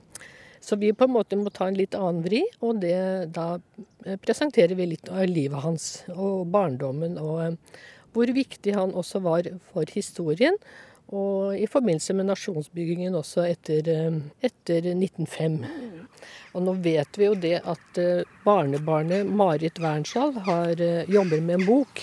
Så 0.65 0.75
vi 0.81 0.91
på 0.97 1.05
en 1.05 1.13
måte 1.13 1.37
må 1.39 1.51
ta 1.53 1.69
en 1.69 1.77
litt 1.77 1.95
annen 1.95 2.23
vri, 2.25 2.41
og 2.59 2.81
det, 2.81 2.97
da 3.35 3.59
eh, 4.05 4.17
presenterer 4.17 4.75
vi 4.75 4.89
litt 4.95 5.09
av 5.13 5.27
livet 5.29 5.63
hans 5.63 6.03
og 6.11 6.49
barndommen, 6.51 7.19
og 7.21 7.43
eh, 7.45 7.79
hvor 8.15 8.31
viktig 8.31 8.73
han 8.75 8.95
også 8.95 9.21
var 9.23 9.47
for 9.71 9.87
historien. 9.91 10.57
Og 11.13 11.57
i 11.57 11.67
forbindelse 11.69 12.15
med 12.17 12.29
nasjonsbyggingen 12.31 13.15
også 13.17 13.45
etter, 13.49 13.89
eh, 13.91 14.17
etter 14.41 14.89
1905. 14.93 15.59
Og 16.55 16.63
nå 16.65 16.73
vet 16.81 17.19
vi 17.19 17.27
jo 17.27 17.35
det 17.35 17.59
at 17.61 17.99
barnebarnet 18.45 19.27
Marit 19.27 19.77
Wernskjold 19.83 20.39
jobber 21.11 21.41
med 21.43 21.59
en 21.59 21.65
bok 21.67 22.01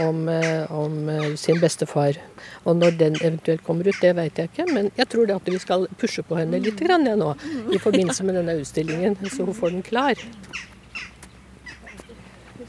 om, 0.00 0.28
om, 0.72 0.94
sin 1.36 1.60
bestefar. 1.60 2.16
Og 2.64 2.76
når 2.76 2.96
den 2.98 3.18
eventuelt 3.20 3.62
kommer 3.64 3.88
ut, 3.88 4.00
det 4.00 4.14
vet 4.16 4.40
jeg 4.40 4.50
ikke. 4.50 4.66
Men 4.72 4.90
jeg 4.96 5.08
tror 5.12 5.28
det 5.28 5.36
at 5.36 5.50
vi 5.52 5.60
skal 5.62 5.86
pushe 6.00 6.24
på 6.26 6.40
henne 6.40 6.60
litt 6.64 6.80
grann, 6.80 7.04
nå, 7.04 7.34
i 7.72 7.78
forbindelse 7.78 8.26
med 8.26 8.40
denne 8.40 8.56
utstillingen, 8.62 9.18
så 9.28 9.44
hun 9.44 9.56
får 9.56 9.76
den 9.76 9.86
klar. 9.86 10.26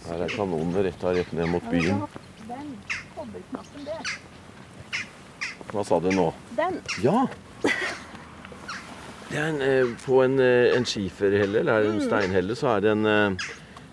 Her 0.08 0.24
er 0.24 0.32
kanonene 0.32 0.86
retta 0.86 1.12
rett 1.16 1.32
ned 1.36 1.50
mot 1.52 1.66
byen. 1.72 2.04
Hva 5.74 5.84
sa 5.84 6.00
du 6.00 6.10
nå? 6.16 6.32
Den. 6.58 6.80
Ja! 7.04 7.26
Det 9.28 9.36
er 9.36 9.50
en, 9.50 9.62
eh, 9.62 9.96
på 10.06 10.22
en, 10.24 10.40
eh, 10.40 10.74
en 10.78 10.86
skiferhelle, 10.88 11.60
eller 11.60 11.90
en 11.90 12.00
steinhelle, 12.00 12.56
så 12.56 12.78
er 12.78 12.86
det 12.86 12.92
en 12.96 13.06
eh, 13.06 13.48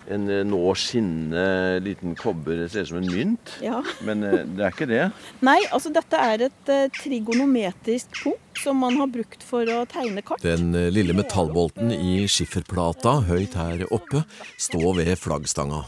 en 0.07 0.27
nå 0.45 0.59
skinnende 0.77 1.79
liten 1.81 2.11
kobber. 2.15 2.59
Det 2.59 2.67
ser 2.69 2.83
ut 2.85 2.89
som 2.91 2.97
en 2.99 3.07
mynt, 3.09 3.55
Ja. 3.59 3.79
men 4.05 4.21
det 4.21 4.61
er 4.61 4.69
ikke 4.69 4.85
det. 4.85 5.07
Nei, 5.41 5.57
altså 5.73 5.89
dette 5.91 6.13
er 6.13 6.43
et 6.45 6.69
trigonometrisk 6.93 8.13
punkt 8.21 8.61
som 8.61 8.77
man 8.77 8.99
har 9.01 9.07
brukt 9.09 9.41
for 9.41 9.65
å 9.65 9.79
tegne 9.89 10.21
kart. 10.21 10.45
Den 10.45 10.77
lille 10.93 11.17
metallbolten 11.17 11.89
i 11.91 12.21
skifferplata 12.29 13.25
høyt 13.25 13.57
her 13.57 13.81
oppe 13.89 14.21
står 14.61 14.93
ved 15.01 15.17
flaggstanga. 15.17 15.87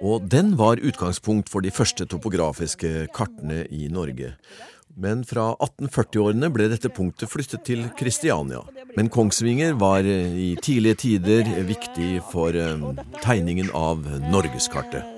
Og 0.00 0.24
den 0.26 0.56
var 0.56 0.80
utgangspunkt 0.80 1.52
for 1.52 1.60
de 1.60 1.70
første 1.70 2.08
topografiske 2.08 3.10
kartene 3.12 3.66
i 3.68 3.90
Norge. 3.92 4.38
Men 4.96 5.24
fra 5.26 5.48
1840-årene 5.58 6.50
ble 6.54 6.68
dette 6.70 6.90
punktet 6.94 7.30
flyttet 7.30 7.64
til 7.66 7.88
Kristiania. 7.98 8.62
Men 8.94 9.10
Kongsvinger 9.10 9.74
var 9.78 10.06
eh, 10.06 10.36
i 10.38 10.50
tidlige 10.62 11.00
tider 11.02 11.50
viktig 11.66 12.20
for 12.30 12.54
eh, 12.54 12.86
tegningen 13.24 13.72
av 13.74 14.06
norgeskartet. 14.30 15.10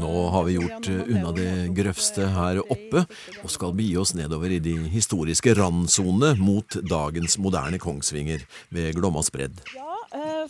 Nå 0.00 0.10
har 0.34 0.46
vi 0.48 0.56
gjort 0.56 0.90
eh, 0.90 1.04
unna 1.14 1.30
det 1.36 1.52
grøvste 1.76 2.26
her 2.34 2.58
oppe, 2.64 3.04
og 3.44 3.54
skal 3.54 3.76
begi 3.78 3.94
oss 4.00 4.16
nedover 4.18 4.56
i 4.56 4.62
de 4.64 4.74
historiske 4.90 5.54
randsonene 5.60 6.34
mot 6.42 6.80
dagens 6.82 7.38
moderne 7.38 7.78
Kongsvinger 7.82 8.42
ved 8.74 8.96
Glommas 8.98 9.30
bredd. 9.30 9.62
Ja, 9.76 9.94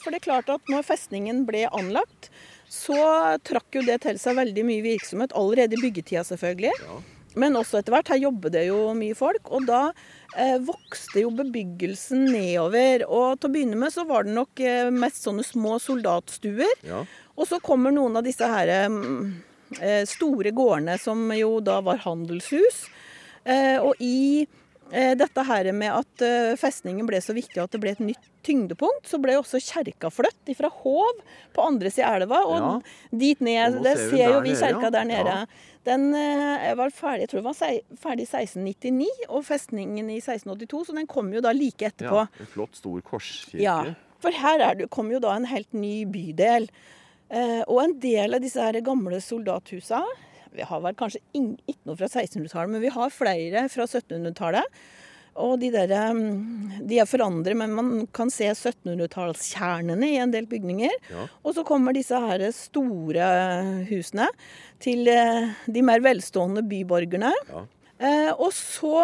for 0.00 0.08
det 0.08 0.22
er 0.22 0.28
klart 0.30 0.48
at 0.50 0.72
når 0.72 0.88
festningen 0.88 1.44
ble 1.46 1.66
anlagt, 1.68 2.32
så 2.72 2.96
trakk 3.44 3.76
jo 3.76 3.82
det 3.84 4.00
til 4.06 4.16
seg 4.18 4.38
veldig 4.38 4.64
mye 4.64 4.84
virksomhet. 4.86 5.34
Allerede 5.36 5.76
i 5.76 5.82
byggetida, 5.82 6.24
selvfølgelig. 6.24 6.72
Men 7.38 7.56
også 7.58 7.80
etter 7.80 7.94
hvert. 7.94 8.10
Her 8.12 8.20
jobber 8.26 8.52
det 8.54 8.66
jo 8.68 8.80
mye 8.96 9.16
folk. 9.16 9.50
Og 9.54 9.66
da 9.68 9.82
eh, 10.36 10.58
vokste 10.62 11.24
jo 11.24 11.32
bebyggelsen 11.38 12.26
nedover. 12.32 13.06
Og 13.08 13.38
til 13.40 13.50
å 13.50 13.54
begynne 13.54 13.78
med 13.80 13.94
så 13.94 14.06
var 14.08 14.26
det 14.26 14.36
nok 14.36 14.62
eh, 14.64 14.90
mest 14.94 15.24
sånne 15.26 15.46
små 15.46 15.78
soldatstuer. 15.82 16.74
Ja. 16.88 17.04
Og 17.36 17.48
så 17.48 17.60
kommer 17.64 17.94
noen 17.94 18.18
av 18.20 18.26
disse 18.26 18.48
her 18.48 18.72
mm, 18.92 19.30
eh, 19.80 20.02
store 20.08 20.52
gårdene 20.56 20.98
som 21.00 21.24
jo 21.36 21.56
da 21.64 21.80
var 21.84 22.02
handelshus. 22.04 22.84
Eh, 23.44 23.78
og 23.82 23.98
i 24.02 24.46
dette 25.16 25.42
her 25.48 25.70
med 25.72 25.88
at 25.94 26.22
eh, 26.26 26.52
festningen 26.60 27.06
ble 27.08 27.20
så 27.24 27.32
viktig 27.36 27.62
at 27.62 27.72
det 27.72 27.80
ble 27.80 27.94
et 27.94 28.02
nytt 28.04 28.26
tyngdepunkt, 28.44 29.06
så 29.08 29.20
ble 29.22 29.36
også 29.38 29.60
kjerka 29.62 30.10
flytt 30.12 30.50
fra 30.58 30.68
Hov 30.82 31.20
på 31.54 31.64
andre 31.64 31.88
siden 31.94 32.08
av 32.10 32.16
elva 32.20 32.40
og 32.44 32.56
Ja. 32.58 32.70
dit 33.22 33.40
ned. 33.40 33.76
Og 33.78 33.84
Det 33.86 33.96
ser 33.96 34.10
ser 34.10 34.32
jo 34.34 34.40
vi 34.44 34.54
kjerka 34.58 34.90
der 34.92 35.04
nede. 35.08 35.36
Ja. 35.42 35.46
Den 35.84 36.08
eh, 36.14 36.74
var 36.78 36.90
ferdig, 36.90 37.24
jeg 37.24 37.30
tror 37.30 37.40
den 37.42 37.48
var 37.48 37.98
ferdig 38.04 38.26
i 38.26 38.30
1699, 38.30 39.08
og 39.28 39.44
festningen 39.46 40.10
i 40.10 40.18
1682, 40.20 40.84
så 40.90 40.94
den 40.94 41.06
kom 41.10 41.32
jo 41.32 41.40
da 41.40 41.52
like 41.56 41.88
etterpå. 41.88 42.26
Ja, 42.26 42.42
en 42.44 42.46
flott, 42.52 42.76
stor 42.76 43.00
korskirke. 43.00 43.62
Ja, 43.62 43.94
for 44.22 44.30
her 44.30 44.60
er 44.60 44.74
det, 44.78 44.90
kom 44.90 45.10
jo 45.10 45.18
da 45.22 45.34
en 45.34 45.48
helt 45.50 45.72
ny 45.72 46.04
bydel. 46.04 46.68
Eh, 47.32 47.62
og 47.66 47.80
en 47.82 47.96
del 47.98 48.34
av 48.36 48.40
disse 48.44 48.60
her 48.60 48.76
gamle 48.84 49.18
soldathusa 49.24 50.02
Vi 50.52 50.66
har 50.68 50.82
vel 50.84 50.96
kanskje 50.98 51.22
ikke 51.34 51.78
noe 51.88 51.98
fra 51.98 52.08
1600-tallet, 52.10 52.74
men 52.74 52.84
vi 52.84 52.92
har 52.92 53.14
flere 53.14 53.64
fra 53.72 53.86
1700-tallet. 53.88 54.82
Og 55.40 55.54
de, 55.62 55.70
der, 55.72 55.92
mm, 56.12 56.82
de 56.88 56.98
er 57.00 57.08
forandret, 57.08 57.56
men 57.56 57.72
man 57.72 57.92
kan 58.12 58.28
se 58.32 58.50
1700-tallskjernene 58.50 60.10
i 60.12 60.18
en 60.20 60.32
del 60.34 60.48
bygninger. 60.50 60.92
Ja. 61.08 61.28
Og 61.40 61.56
så 61.56 61.64
kommer 61.64 61.96
disse 61.96 62.18
her 62.20 62.44
store 62.52 63.28
husene 63.88 64.28
til 64.82 65.08
eh, 65.08 65.54
de 65.72 65.84
mer 65.86 66.04
velstående 66.04 66.64
byborgerne. 66.68 67.32
Ja. 67.48 67.64
Eh, 68.02 68.32
og 68.34 68.50
så 68.56 68.98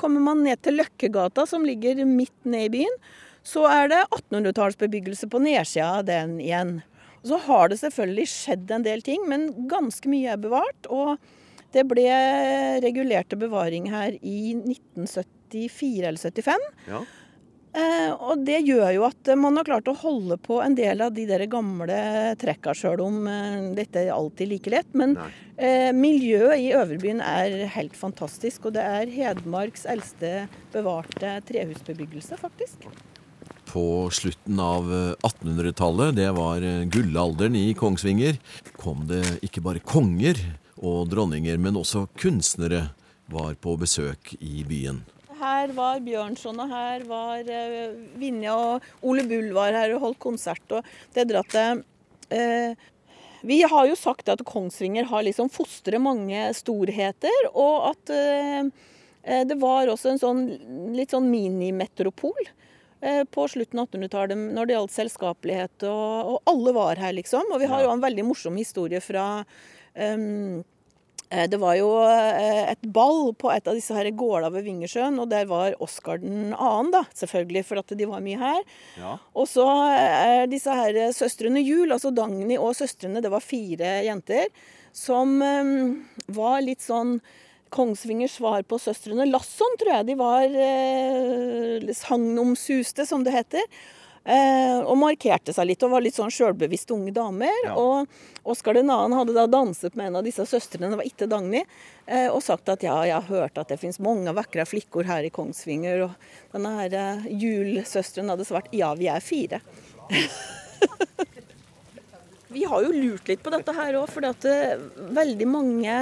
kommer 0.00 0.24
man 0.24 0.44
ned 0.46 0.62
til 0.64 0.78
Løkkegata, 0.80 1.44
som 1.48 1.66
ligger 1.68 2.00
midt 2.08 2.48
ned 2.48 2.70
i 2.70 2.72
byen. 2.78 2.96
Så 3.44 3.66
er 3.66 3.90
det 3.90 4.00
1800-tallsbebyggelse 4.06 5.28
på 5.28 5.42
nedsida 5.42 5.98
av 5.98 6.06
den 6.08 6.38
igjen. 6.40 6.78
Så 7.22 7.38
har 7.46 7.70
det 7.70 7.78
selvfølgelig 7.82 8.28
skjedd 8.30 8.74
en 8.74 8.84
del 8.86 9.02
ting, 9.06 9.24
men 9.30 9.50
ganske 9.70 10.10
mye 10.10 10.34
er 10.34 10.42
bevart. 10.42 10.90
Og 10.90 11.16
det 11.72 11.86
ble 11.88 12.06
regulerte 12.84 13.38
bevaring 13.40 13.88
her 13.92 14.16
i 14.20 14.54
1974 14.58 16.06
eller 16.08 16.20
75. 16.20 16.70
Ja. 16.90 17.02
Eh, 17.72 18.10
og 18.12 18.42
det 18.44 18.58
gjør 18.66 18.90
jo 18.92 19.04
at 19.06 19.30
man 19.40 19.56
har 19.56 19.64
klart 19.64 19.86
å 19.88 19.96
holde 19.96 20.36
på 20.44 20.58
en 20.60 20.74
del 20.76 21.00
av 21.00 21.14
de 21.16 21.24
der 21.28 21.46
gamle 21.48 21.96
trekka, 22.40 22.74
sjøl 22.76 23.00
om 23.00 23.22
eh, 23.30 23.70
dette 23.78 24.02
er 24.02 24.12
alltid 24.12 24.50
like 24.50 24.72
lett. 24.74 24.90
Men 24.98 25.16
eh, 25.56 25.88
miljøet 25.96 26.60
i 26.60 26.68
Øverbyen 26.76 27.22
er 27.24 27.62
helt 27.78 27.96
fantastisk. 27.96 28.68
Og 28.68 28.76
det 28.76 28.84
er 28.84 29.14
Hedmarks 29.14 29.86
eldste 29.88 30.50
bevarte 30.74 31.38
trehusbebyggelse, 31.48 32.36
faktisk. 32.42 32.90
På 33.72 34.10
slutten 34.12 34.58
av 34.60 34.90
eh, 34.92 35.14
1800-tallet, 35.24 36.16
det 36.18 36.28
var 36.36 36.60
eh, 36.60 36.82
gullalderen 36.92 37.56
i 37.56 37.70
Kongsvinger, 37.78 38.36
kom 38.76 39.06
det 39.08 39.22
ikke 39.46 39.62
bare 39.64 39.80
konger 39.80 40.36
og 40.82 41.08
dronninger, 41.08 41.56
men 41.56 41.78
også 41.80 42.04
kunstnere 42.20 42.90
var 43.32 43.56
på 43.62 43.78
besøk 43.80 44.34
i 44.40 44.60
byen. 44.68 45.00
Her 45.42 45.72
var 45.74 46.02
Bjørnson, 46.04 46.60
og 46.62 46.70
her 46.70 47.04
var 47.08 47.48
eh, 47.50 47.96
Vinje 48.20 48.52
og 48.52 48.84
Ole 49.08 49.24
Bull 49.26 49.50
var 49.56 49.74
her 49.74 49.96
og 49.96 50.04
holdt 50.06 50.22
konsert. 50.22 50.62
og 50.70 50.84
det 51.14 51.26
dratt 51.30 51.56
at 51.56 51.84
eh, 52.30 52.76
Vi 53.42 53.62
har 53.66 53.88
jo 53.88 53.96
sagt 53.98 54.28
at 54.28 54.44
Kongsvinger 54.46 55.08
har 55.10 55.24
liksom 55.26 55.50
fostret 55.50 55.98
mange 56.00 56.44
storheter, 56.54 57.48
og 57.54 57.90
at 57.90 58.12
eh, 58.14 58.68
eh, 59.22 59.46
det 59.48 59.58
var 59.58 59.90
også 59.90 60.12
en 60.12 60.22
sånn 60.22 60.44
litt 60.94 61.16
sånn 61.16 61.30
minimetropol 61.32 62.44
eh, 62.44 62.58
på 63.34 63.46
slutten 63.50 63.80
av 63.82 63.88
1800-tallet 63.88 64.38
når 64.56 64.68
det 64.68 64.76
gjaldt 64.76 64.94
selskapelighet, 64.94 65.86
og, 65.90 66.34
og 66.34 66.52
alle 66.52 66.74
var 66.76 67.00
her, 67.02 67.16
liksom. 67.16 67.48
Og 67.50 67.58
vi 67.62 67.70
har 67.70 67.82
jo 67.82 67.90
en 67.90 68.04
veldig 68.04 68.26
morsom 68.28 68.58
historie 68.60 69.02
fra 69.02 69.24
Eh, 71.32 71.48
Det 71.48 71.58
var 71.60 71.76
jo 71.78 71.88
eh, 72.04 72.70
et 72.72 72.84
ball 72.94 73.32
på 73.38 73.50
et 73.52 73.68
av 73.68 73.76
disse 73.76 73.94
her 73.96 74.10
gårda 74.16 74.50
ved 74.52 74.66
Vingersjøen, 74.68 75.18
og 75.22 75.30
der 75.32 75.48
var 75.50 75.76
Oskar 75.82 76.20
den 76.20 76.52
annen, 76.52 76.92
da, 76.92 77.04
selvfølgelig, 77.16 77.64
for 77.68 77.80
at 77.80 77.94
de 77.96 78.08
var 78.08 78.24
mye 78.24 78.40
her. 78.40 78.62
Ja. 79.00 79.16
Og 79.34 79.48
så 79.50 79.66
er 79.96 80.50
disse 80.50 80.74
her 80.76 80.98
søstrene 81.16 81.62
Jul, 81.64 81.92
altså 81.92 82.12
Dagny 82.14 82.58
og 82.58 82.76
søstrene, 82.76 83.22
det 83.24 83.32
var 83.32 83.44
fire 83.44 84.00
jenter, 84.06 84.52
som 84.92 85.38
um, 85.40 86.02
var 86.36 86.60
litt 86.60 86.84
sånn 86.84 87.16
Kongsvingers 87.72 88.36
svar 88.38 88.62
på 88.68 88.78
søstrene 88.80 89.26
Lasson, 89.30 89.80
tror 89.80 89.96
jeg 89.96 90.10
de 90.10 90.20
var 90.20 90.60
eh, 90.68 91.90
sagnomsuste, 91.96 93.08
som 93.08 93.24
det 93.24 93.34
heter. 93.34 93.64
Eh, 94.22 94.78
og 94.86 94.94
markerte 95.00 95.50
seg 95.50 95.66
litt 95.66 95.82
og 95.82 95.96
var 95.96 96.04
litt 96.04 96.14
sånn 96.14 96.30
sjølbevisste 96.30 96.94
unge 96.94 97.14
damer. 97.16 97.56
Ja. 97.66 97.74
Og 97.80 98.12
Oskar 98.42 98.74
den 98.74 98.90
annen 98.90 99.14
hadde 99.14 99.34
da 99.36 99.44
danset 99.46 99.94
med 99.94 100.10
en 100.10 100.18
av 100.18 100.24
disse 100.26 100.44
søstrene, 100.50 100.88
det 100.90 100.98
var 100.98 101.06
ikke 101.06 101.28
Dagny, 101.30 101.62
eh, 102.06 102.26
og 102.26 102.42
sagt 102.42 102.72
at 102.72 102.82
ja, 102.82 102.96
jeg 103.06 103.14
har 103.14 103.28
hørt 103.28 103.58
at 103.58 103.70
det 103.70 103.78
finnes 103.78 104.00
mange 104.02 104.34
vakre 104.34 104.66
flikkor 104.66 105.06
her 105.06 105.26
i 105.26 105.30
Kongsvinger. 105.34 106.08
Og 106.08 106.54
denne 106.54 106.72
her 106.80 106.96
eh, 106.98 107.28
julsøsteren 107.38 108.32
hadde 108.34 108.46
svart 108.48 108.72
ja, 108.74 108.90
vi 108.98 109.06
er 109.10 109.22
fire. 109.22 109.62
vi 112.52 112.66
har 112.66 112.82
jo 112.82 112.94
lurt 112.94 113.30
litt 113.30 113.42
på 113.42 113.52
dette 113.54 113.74
her 113.78 114.00
òg, 114.00 114.10
for 114.10 114.26
at 114.26 114.46
eh, 114.50 114.74
veldig 115.18 115.48
mange 115.50 115.98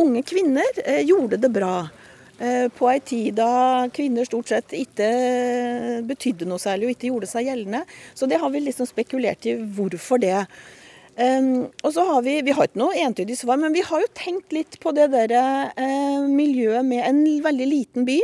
unge 0.00 0.22
kvinner 0.26 0.80
eh, 0.84 1.02
gjorde 1.04 1.40
det 1.42 1.50
bra. 1.52 1.76
Eh, 2.38 2.66
på 2.74 2.88
ei 2.90 2.98
tid 2.98 3.36
da 3.38 3.86
kvinner 3.94 4.26
stort 4.26 4.50
sett 4.50 4.72
ikke 4.74 5.08
betydde 6.08 6.48
noe 6.50 6.58
særlig 6.58 6.88
og 6.88 6.94
ikke 6.96 7.10
gjorde 7.12 7.28
seg 7.30 7.50
gjeldende. 7.50 7.84
Så 8.14 8.26
det 8.30 8.40
har 8.42 8.50
vi 8.50 8.64
liksom 8.64 8.88
spekulert 8.90 9.46
i 9.46 9.54
hvorfor 9.76 10.22
det. 10.22 10.40
Um, 11.14 11.70
og 11.86 11.92
så 11.94 12.02
har 12.08 12.24
Vi 12.26 12.40
vi 12.42 12.50
har 12.50 12.66
ikke 12.66 12.80
noe 12.80 12.98
entydig 12.98 13.36
svar, 13.38 13.56
men 13.56 13.72
vi 13.72 13.84
har 13.86 14.00
jo 14.02 14.10
tenkt 14.18 14.50
litt 14.50 14.80
på 14.82 14.90
det 14.90 15.12
der, 15.12 15.30
uh, 15.78 16.26
miljøet 16.26 16.82
med 16.82 17.06
en 17.06 17.22
veldig 17.44 17.68
liten 17.70 18.04
by, 18.04 18.18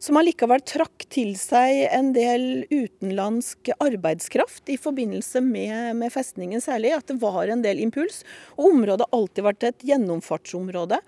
som 0.00 0.16
allikevel 0.16 0.62
trakk 0.64 1.04
til 1.12 1.34
seg 1.36 1.84
en 1.92 2.14
del 2.16 2.64
utenlandsk 2.72 3.72
arbeidskraft 3.76 4.72
i 4.72 4.78
forbindelse 4.80 5.42
med, 5.44 5.98
med 6.00 6.12
festningen 6.14 6.62
særlig. 6.64 6.94
At 6.96 7.10
det 7.12 7.18
var 7.20 7.52
en 7.52 7.64
del 7.64 7.82
impuls. 7.84 8.22
Og 8.56 8.72
området 8.72 9.04
har 9.06 9.18
alltid 9.18 9.46
vært 9.50 9.66
et 9.68 9.84
gjennomfartsområde. 9.90 11.02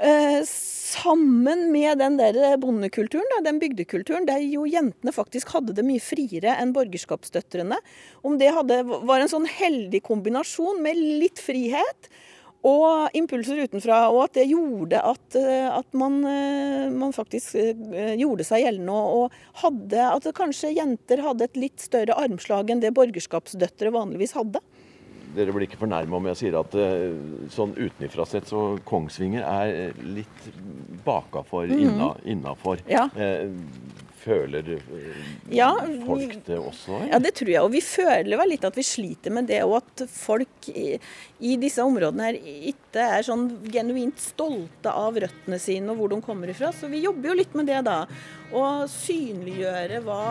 Eh, 0.00 0.40
sammen 0.48 1.66
med 1.74 2.00
den 2.00 2.16
der 2.16 2.56
bondekulturen, 2.56 3.44
den 3.44 3.60
bygdekulturen, 3.60 4.24
der 4.24 4.40
jo 4.40 4.64
jentene 4.64 5.12
faktisk 5.12 5.52
hadde 5.52 5.76
det 5.76 5.84
mye 5.84 6.00
friere 6.00 6.56
enn 6.56 6.72
borgerskapsdøtrene. 6.72 7.76
Om 8.24 8.40
det 8.40 8.48
hadde, 8.56 8.80
var 8.88 9.20
en 9.20 9.28
sånn 9.28 9.44
heldig 9.44 10.00
kombinasjon 10.08 10.80
med 10.80 10.96
litt 10.96 11.42
frihet 11.44 12.08
og 12.66 13.16
impulser 13.16 13.62
utenfra, 13.64 14.02
og 14.12 14.26
at 14.26 14.34
det 14.36 14.48
gjorde 14.50 15.00
at, 15.00 15.38
eh, 15.38 15.68
at 15.70 15.96
man, 15.96 16.18
eh, 16.28 16.90
man, 16.92 17.14
faktisk 17.16 17.56
gjorde 18.20 18.44
seg 18.46 18.66
gjeldende. 18.66 18.98
Og 19.20 19.62
hadde, 19.62 20.04
at 20.04 20.28
kanskje 20.36 20.74
jenter 20.76 21.24
hadde 21.24 21.48
et 21.48 21.56
litt 21.58 21.80
større 21.80 22.18
armslag 22.20 22.70
enn 22.70 22.84
det 22.84 22.94
borgerskapsdøtre 22.96 23.94
vanligvis 23.94 24.36
hadde 24.36 24.60
dere 25.36 25.54
blir 25.54 25.66
ikke 25.66 25.80
fornærma 25.80 26.18
om 26.18 26.28
jeg 26.30 26.38
sier 26.40 26.58
at 26.60 26.74
eh, 26.78 27.12
sånn 27.54 27.74
utenifra 27.78 28.26
sett 28.28 28.50
så 28.50 28.74
Kongsvinger 28.86 29.44
er 29.46 29.74
eh, 29.86 30.02
litt 30.18 30.48
bakafor 31.06 31.70
mm. 31.70 31.82
inna, 31.84 32.10
innafor. 32.34 32.82
Ja. 32.90 33.06
Eh, 33.14 33.50
føler 34.20 34.68
ja, 35.50 35.70
folk 36.06 36.36
det 36.46 36.58
også? 36.58 36.94
Eller? 36.96 37.10
Ja, 37.12 37.20
det 37.22 37.32
tror 37.38 37.50
jeg. 37.52 37.62
Og 37.64 37.72
vi 37.72 37.82
føler 37.84 38.40
vel 38.40 38.52
litt 38.54 38.66
at 38.68 38.76
vi 38.78 38.84
sliter 38.86 39.34
med 39.34 39.48
det, 39.50 39.62
og 39.66 39.78
at 39.80 40.04
folk 40.12 40.70
i, 40.72 40.94
i 41.40 41.56
disse 41.60 41.84
områdene 41.84 42.28
her 42.28 42.38
ikke 42.72 43.08
er 43.18 43.26
sånn 43.26 43.48
genuint 43.72 44.20
stolte 44.20 44.92
av 44.92 45.18
røttene 45.24 45.60
sine 45.62 45.92
og 45.92 46.00
hvor 46.02 46.14
de 46.14 46.20
kommer 46.24 46.52
ifra. 46.52 46.72
Så 46.76 46.90
vi 46.92 47.04
jobber 47.04 47.32
jo 47.32 47.40
litt 47.40 47.56
med 47.58 47.70
det, 47.70 47.82
da. 47.88 48.04
Å 48.52 48.64
synliggjøre 48.90 50.02
hva 50.06 50.22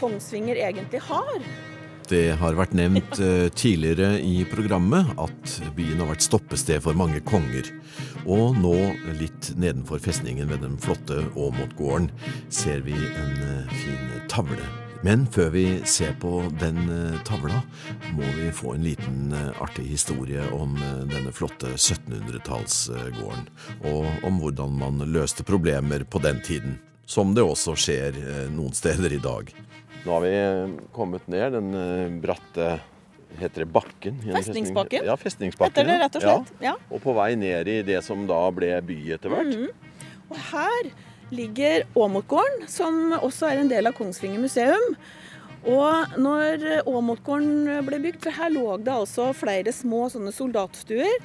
Kongsvinger 0.00 0.60
egentlig 0.60 1.00
har. 1.08 1.40
Det 2.06 2.36
har 2.38 2.54
vært 2.54 2.74
nevnt 2.78 3.16
eh, 3.18 3.48
tidligere 3.50 4.20
i 4.22 4.44
programmet 4.46 5.08
at 5.18 5.56
byen 5.74 5.98
har 5.98 6.12
vært 6.12 6.22
stoppested 6.22 6.84
for 6.84 6.94
mange 6.94 7.18
konger. 7.26 7.66
Og 8.30 8.54
nå, 8.60 8.74
litt 9.18 9.48
nedenfor 9.58 9.98
festningen 10.04 10.46
ved 10.52 10.62
den 10.62 10.76
flotte 10.78 11.24
Åmotgården, 11.34 12.12
ser 12.46 12.84
vi 12.86 12.94
en 12.94 13.40
eh, 13.42 13.74
fin 13.74 14.12
tavle. 14.30 14.62
Men 15.02 15.26
før 15.34 15.50
vi 15.56 15.64
ser 15.82 16.14
på 16.22 16.44
den 16.60 16.78
eh, 16.94 17.18
tavla, 17.26 17.58
må 18.14 18.30
vi 18.38 18.52
få 18.54 18.76
en 18.76 18.86
liten 18.86 19.34
artig 19.58 19.88
historie 19.90 20.46
om 20.54 20.78
denne 21.10 21.34
flotte 21.34 21.74
1700-tallsgården. 21.74 23.48
Og 23.90 24.28
om 24.30 24.38
hvordan 24.44 24.78
man 24.78 25.08
løste 25.10 25.46
problemer 25.46 26.06
på 26.06 26.22
den 26.22 26.38
tiden. 26.46 26.78
Som 27.06 27.34
det 27.34 27.42
også 27.46 27.74
skjer 27.78 28.14
noen 28.54 28.74
steder 28.74 29.12
i 29.14 29.22
dag. 29.22 29.50
Nå 30.06 30.12
har 30.12 30.20
vi 30.22 30.76
kommet 30.94 31.24
ned 31.26 31.52
den 31.52 31.74
eh, 31.74 32.20
bratte 32.22 32.76
Heter 33.36 33.64
det 33.64 33.66
bakken? 33.66 34.20
Festningsbakken? 34.22 35.02
Ja, 35.04 35.16
festningsbakken. 35.16 35.74
Heter 35.74 35.90
det 35.90 35.96
rett 36.04 36.14
og 36.16 36.22
slett. 36.22 36.52
Ja. 36.62 36.70
ja. 36.70 36.94
Og 36.94 37.02
på 37.02 37.12
vei 37.16 37.32
ned 37.36 37.68
i 37.68 37.80
det 37.84 37.98
som 38.06 38.22
da 38.28 38.38
ble 38.54 38.70
by 38.86 38.96
etter 39.16 39.34
hvert. 39.34 39.50
Mm. 39.50 40.06
Og 40.30 40.38
her 40.52 40.88
ligger 41.34 41.84
Åmotgården, 41.98 42.64
som 42.70 43.16
også 43.18 43.50
er 43.50 43.60
en 43.60 43.72
del 43.72 43.90
av 43.90 43.96
Kongsvinger 43.98 44.40
museum. 44.40 44.94
Og 45.66 46.16
når 46.22 46.86
Åmotgården 46.86 47.82
ble 47.84 48.00
bygd, 48.06 48.22
for 48.24 48.38
her 48.38 48.54
lå 48.54 48.78
det 48.86 48.94
altså 48.94 49.32
flere 49.36 49.74
små 49.74 50.06
sånne 50.14 50.32
soldatstuer. 50.32 51.18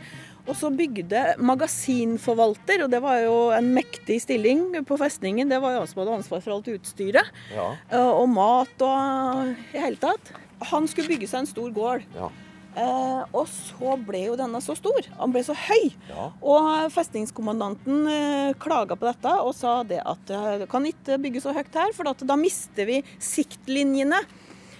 Og 0.47 0.55
så 0.57 0.71
bygde 0.73 1.23
magasinforvalter, 1.41 2.85
og 2.85 2.93
det 2.93 3.01
var 3.03 3.19
jo 3.21 3.35
en 3.55 3.71
mektig 3.75 4.21
stilling 4.23 4.79
på 4.87 4.97
festningen. 4.99 5.51
Det 5.51 5.61
var 5.61 5.75
jo 5.75 5.83
han 5.83 5.91
som 5.91 6.01
hadde 6.01 6.19
ansvar 6.19 6.45
for 6.45 6.55
alt 6.57 6.71
utstyret. 6.73 7.33
Ja. 7.53 7.67
Eh, 7.91 8.11
og 8.11 8.29
mat 8.33 8.87
og 8.87 9.51
i 9.73 9.81
hele 9.81 10.01
tatt. 10.01 10.33
Han 10.71 10.87
skulle 10.89 11.09
bygge 11.13 11.29
seg 11.29 11.43
en 11.43 11.51
stor 11.51 11.69
gård. 11.75 12.07
Ja. 12.17 12.29
Eh, 12.71 13.23
og 13.35 13.49
så 13.51 13.97
ble 13.99 14.21
jo 14.29 14.37
denne 14.39 14.61
så 14.63 14.75
stor. 14.79 15.03
Han 15.19 15.33
ble 15.33 15.43
så 15.43 15.55
høy. 15.57 15.91
Ja. 16.07 16.29
Og 16.39 16.91
festningskommandanten 16.95 18.05
eh, 18.11 18.51
klaga 18.61 18.95
på 18.95 19.09
dette 19.09 19.33
og 19.43 19.53
sa 19.57 19.81
det 19.87 19.99
at 20.07 20.31
eh, 20.31 20.61
det 20.63 20.69
kan 20.71 20.85
ikke 20.87 21.19
bygge 21.21 21.43
så 21.43 21.55
høyt 21.55 21.75
her, 21.75 21.91
for 21.95 22.07
da 22.07 22.39
mister 22.39 22.87
vi 22.87 23.01
siktlinjene. 23.19 24.21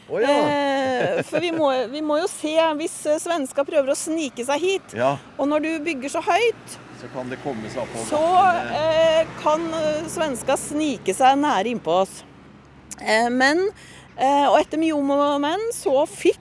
Oh, 0.09 0.21
ja. 0.21 0.29
eh, 0.49 1.21
for 1.23 1.39
vi 1.39 1.51
må, 1.55 1.69
vi 1.91 2.01
må, 2.03 2.17
jo 2.19 2.27
se 2.29 2.55
hvis 2.79 2.95
svenska 3.03 3.19
svensker 3.23 3.67
prøver 3.67 3.93
å 3.93 3.97
snike 3.97 4.45
seg 4.47 4.63
hit. 4.63 4.95
Ja. 4.97 5.15
Og 5.37 5.49
når 5.51 5.65
du 5.65 5.69
bygger 5.85 6.11
så 6.11 6.23
høyt, 6.25 6.77
så 7.01 7.09
kan 7.13 7.31
det 7.31 7.39
komme 7.41 7.69
seg 7.73 7.87
på 7.89 8.03
Så 8.09 8.21
eh, 8.77 9.23
kan 9.41 9.63
svenska 9.71 10.11
svensker 10.13 10.59
snike 10.59 11.15
seg 11.17 11.39
nære 11.41 11.73
innpå 11.73 12.01
oss. 12.03 12.21
Eh, 12.99 13.29
men, 13.33 13.63
eh, 14.17 14.45
og 14.49 14.59
etter 14.59 14.81
mye 14.81 14.97
om 14.97 15.13
og 15.15 15.39
men, 15.43 15.67
så 15.75 16.05
fikk 16.09 16.39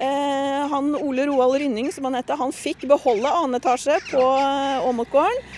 han 0.00 0.94
Ole 0.96 1.26
Roald 1.28 1.58
Rynning, 1.60 1.90
som 1.92 2.06
han 2.08 2.14
heter, 2.16 2.38
han 2.40 2.54
fikk 2.56 2.86
beholde 2.88 3.28
annen 3.28 3.58
etasje 3.58 3.98
på 4.06 4.22
Åmotgården. 4.88 5.50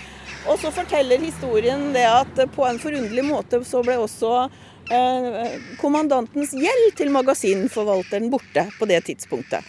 Og 0.51 0.59
så 0.59 0.73
forteller 0.75 1.23
historien 1.23 1.93
det 1.95 2.03
at 2.09 2.41
på 2.51 2.65
en 2.67 2.81
forunderlig 2.83 3.23
måte 3.23 3.61
så 3.67 3.85
ble 3.87 4.01
også 4.03 4.49
Eh, 4.93 5.55
kommandantens 5.81 6.53
gjeld 6.53 6.91
til 6.99 7.09
magasinforvalteren 7.15 8.29
borte 8.33 8.67
på 8.77 8.85
det 8.91 9.01
tidspunktet. 9.09 9.65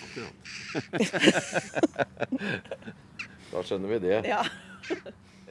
da 3.53 3.59
skjønner 3.63 3.89
vi 3.93 3.97
det. 4.03 4.17
Ja. 4.27 4.41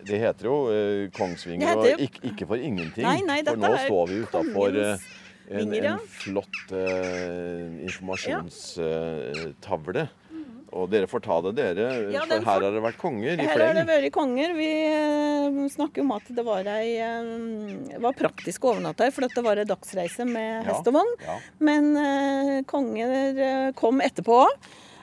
Det 0.03 0.19
heter 0.19 0.47
jo 0.49 0.57
eh, 0.73 1.11
Kongsvinger, 1.15 1.69
heter 1.69 1.95
og 1.95 2.01
ikke, 2.05 2.21
ikke, 2.33 2.47
for 2.51 2.57
ingenting. 2.59 3.05
Nei, 3.07 3.21
nei, 3.25 3.43
for 3.47 3.57
nå 3.61 3.77
står 3.87 4.05
vi 4.11 4.15
utafor 4.27 4.71
eh, 4.83 4.97
en, 5.53 5.75
en, 5.79 5.99
flott 6.21 6.73
eh, 6.77 7.67
informasjonstavle. 7.87 10.05
Ja. 10.73 10.79
Og 10.81 10.91
dere 10.93 11.09
får 11.09 11.23
ta 11.25 11.39
det, 11.47 11.53
dere. 11.59 11.89
Ja, 12.13 12.25
for 12.25 12.47
her 12.49 12.65
har 12.67 12.75
det 12.75 12.83
vært 12.85 13.01
konger 13.01 13.33
i 13.33 13.37
fleng. 13.37 13.51
Her 13.51 13.65
har 13.67 13.75
det 13.77 13.85
vært 13.89 14.15
konger. 14.15 14.55
Vi 14.57 14.71
uh, 14.89 15.59
snakker 15.73 16.05
om 16.05 16.15
at 16.17 16.31
det 16.33 16.45
var 16.47 16.69
ei 16.73 16.95
uh, 17.01 17.99
var 18.03 18.17
praktisk 18.17 18.65
å 18.65 18.73
overnatte 18.75 19.07
her, 19.07 19.13
for 19.15 19.29
det 19.29 19.45
var 19.45 19.61
ei 19.61 19.69
dagsreise 19.69 20.27
med 20.29 20.65
hest 20.69 20.89
og 20.89 20.97
vogn. 20.97 21.13
Ja. 21.27 21.37
Men 21.69 21.93
uh, 21.99 22.55
konger 22.69 23.75
kom 23.79 24.01
etterpå. 24.05 24.47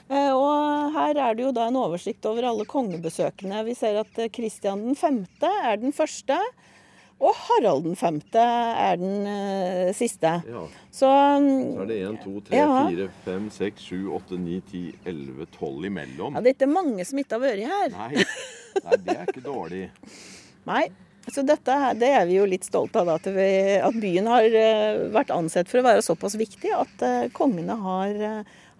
og 0.09 0.95
her 0.95 1.17
er 1.21 1.35
det 1.37 1.43
jo 1.43 1.51
da 1.53 1.67
en 1.69 1.77
oversikt 1.77 2.25
over 2.25 2.47
alle 2.49 2.65
kongebesøkene. 2.65 3.61
Vi 3.67 3.75
ser 3.77 4.01
at 4.01 4.17
Kristian 4.33 4.95
5. 4.97 5.21
er 5.45 5.77
den 5.77 5.93
første. 5.93 6.39
Og 7.19 7.35
Harald 7.35 7.83
den 7.83 7.97
femte 7.99 8.39
er 8.39 8.95
den 8.99 9.25
uh, 9.27 9.89
siste. 9.95 10.37
Ja. 10.47 10.61
Så, 10.87 11.09
Så 11.09 11.83
er 11.83 11.89
det 11.89 11.97
1, 12.07 12.21
2, 12.23 12.35
3, 12.47 12.55
ja. 12.55 12.69
4, 12.87 13.09
5, 13.25 13.49
6, 13.57 13.83
7, 13.89 13.97
8, 14.15 14.39
9, 14.45 14.61
10, 14.71 14.83
11, 15.11 15.49
12 15.57 15.89
imellom. 15.91 16.37
Ja, 16.37 16.43
det 16.45 16.53
er 16.53 16.57
ikke 16.57 16.71
mange 16.71 17.05
som 17.07 17.19
ikke 17.19 17.35
har 17.35 17.43
vært 17.43 17.65
her. 17.67 17.91
Nei. 17.97 18.23
Nei, 18.85 19.01
det 19.03 19.17
er 19.17 19.27
ikke 19.33 19.43
dårlig. 19.43 19.83
Nei. 20.71 20.85
Så 21.29 21.43
dette 21.45 21.75
det 21.99 22.07
er 22.15 22.23
vi 22.25 22.39
jo 22.39 22.47
litt 22.49 22.63
stolte 22.65 23.03
av, 23.03 23.11
da, 23.11 23.19
at, 23.19 23.27
vi, 23.35 23.49
at, 23.83 23.99
byen 24.01 24.31
har 24.31 24.47
uh, 24.55 25.03
vært 25.13 25.35
ansett 25.35 25.69
for 25.69 25.83
å 25.83 25.85
være 25.89 26.05
såpass 26.05 26.39
viktig 26.39 26.71
at 26.73 27.03
uh, 27.05 27.27
kongene 27.35 27.75
har, 27.83 28.15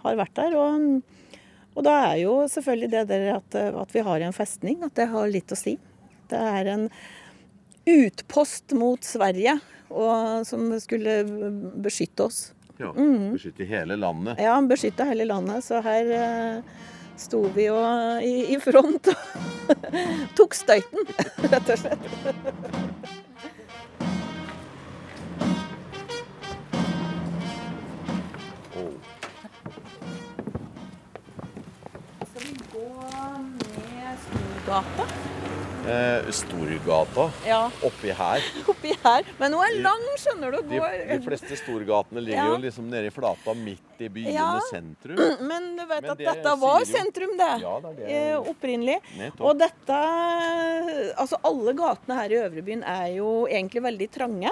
har, 0.06 0.19
vært 0.23 0.39
der. 0.39 0.56
Og, 0.58 1.36
og, 1.75 1.84
da 1.86 1.99
er 2.08 2.23
jo 2.23 2.39
selvfølgelig 2.49 2.93
det 2.95 3.06
der 3.12 3.32
at, 3.36 3.63
at 3.84 3.93
vi 3.93 4.08
har 4.08 4.23
en 4.23 4.36
festning, 4.36 4.80
at 4.88 4.95
det 4.95 5.12
har 5.12 5.28
litt 5.30 5.52
å 5.52 5.60
si. 5.60 5.75
Det 6.32 6.39
er 6.39 6.71
en 6.71 6.88
utpost 7.89 8.73
mot 8.78 9.04
Sverige, 9.04 9.58
og, 9.89 10.45
som 10.47 10.69
skulle 10.82 11.23
beskytte 11.82 12.30
oss. 12.30 12.41
Ja, 12.80 12.93
mm. 12.93 13.34
Beskytte 13.34 13.63
hele 13.63 13.95
landet? 13.99 14.39
Ja, 14.39 14.62
beskytte 14.62 15.04
hele 15.04 15.25
landet. 15.25 15.63
Så 15.65 15.82
her 15.84 16.12
eh, 16.15 16.62
sto 17.19 17.41
vi 17.56 17.65
jo 17.67 17.80
i, 18.23 18.54
i 18.54 18.60
front 18.63 19.10
og 19.12 19.73
tok 20.39 20.56
støyten, 20.56 21.10
rett 21.52 21.73
og 21.75 21.82
slett. 21.82 22.08
Skal 32.30 32.47
vi 32.47 32.56
gå 32.71 32.88
ned 33.43 34.23
Storgata 34.23 35.28
eh, 35.89 36.30
Storgata 36.36 37.25
ja. 37.47 37.62
oppi 37.86 38.13
her. 38.15 38.45
Oppi 38.71 38.93
her. 39.04 39.28
Men 39.39 39.56
hun 39.58 39.65
er 39.65 39.78
lang, 39.84 40.06
skjønner 40.21 40.56
du. 40.56 40.60
De, 40.69 40.82
de 41.10 41.19
fleste 41.25 41.60
storgatene 41.60 42.23
ligger 42.23 42.41
ja. 42.43 42.47
jo 42.54 42.63
liksom 42.63 42.89
nede 42.91 43.12
i 43.12 43.13
flata 43.13 43.56
midt 43.58 44.04
i 44.06 44.10
byene 44.13 44.36
ja. 44.36 44.49
sentrum. 44.69 45.19
Men 45.52 45.71
du 45.78 45.86
vet 45.86 46.02
Men 46.06 46.12
at 46.13 46.21
det 46.21 46.32
dette 46.32 46.56
var 46.63 46.82
jo... 46.84 46.89
sentrum, 46.89 47.38
det. 47.39 47.52
Ja, 47.65 47.75
det, 47.86 47.93
det. 47.99 48.10
Eh, 48.17 48.49
opprinnelig. 48.54 48.99
Nettopp. 49.19 49.45
Og 49.49 49.60
dette 49.60 50.02
Altså, 51.19 51.39
alle 51.47 51.73
gatene 51.78 52.17
her 52.19 52.34
i 52.34 52.41
Øvrebyen 52.43 52.84
er 52.88 53.08
jo 53.17 53.30
egentlig 53.49 53.84
veldig 53.86 54.10
trange. 54.13 54.52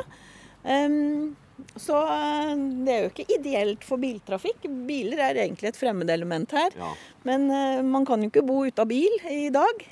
Um, 0.63 1.35
Så 1.81 1.97
eh, 1.97 2.53
det 2.85 2.93
er 2.93 3.03
jo 3.05 3.11
ikke 3.11 3.37
ideelt 3.37 3.85
for 3.85 4.01
biltrafikk. 4.01 4.67
Biler 4.87 5.21
er 5.29 5.39
egentlig 5.41 5.71
et 5.71 5.79
fremmedelement 5.79 6.51
her. 6.53 6.75
Ja. 6.77 6.91
Men 7.25 7.47
eh, 7.49 7.81
man 7.85 8.05
kan 8.05 8.21
jo 8.21 8.29
ikke 8.29 8.45
bo 8.45 8.61
ute 8.67 8.83
av 8.83 8.91
bil 8.91 9.17
i 9.33 9.47
dag. 9.53 9.85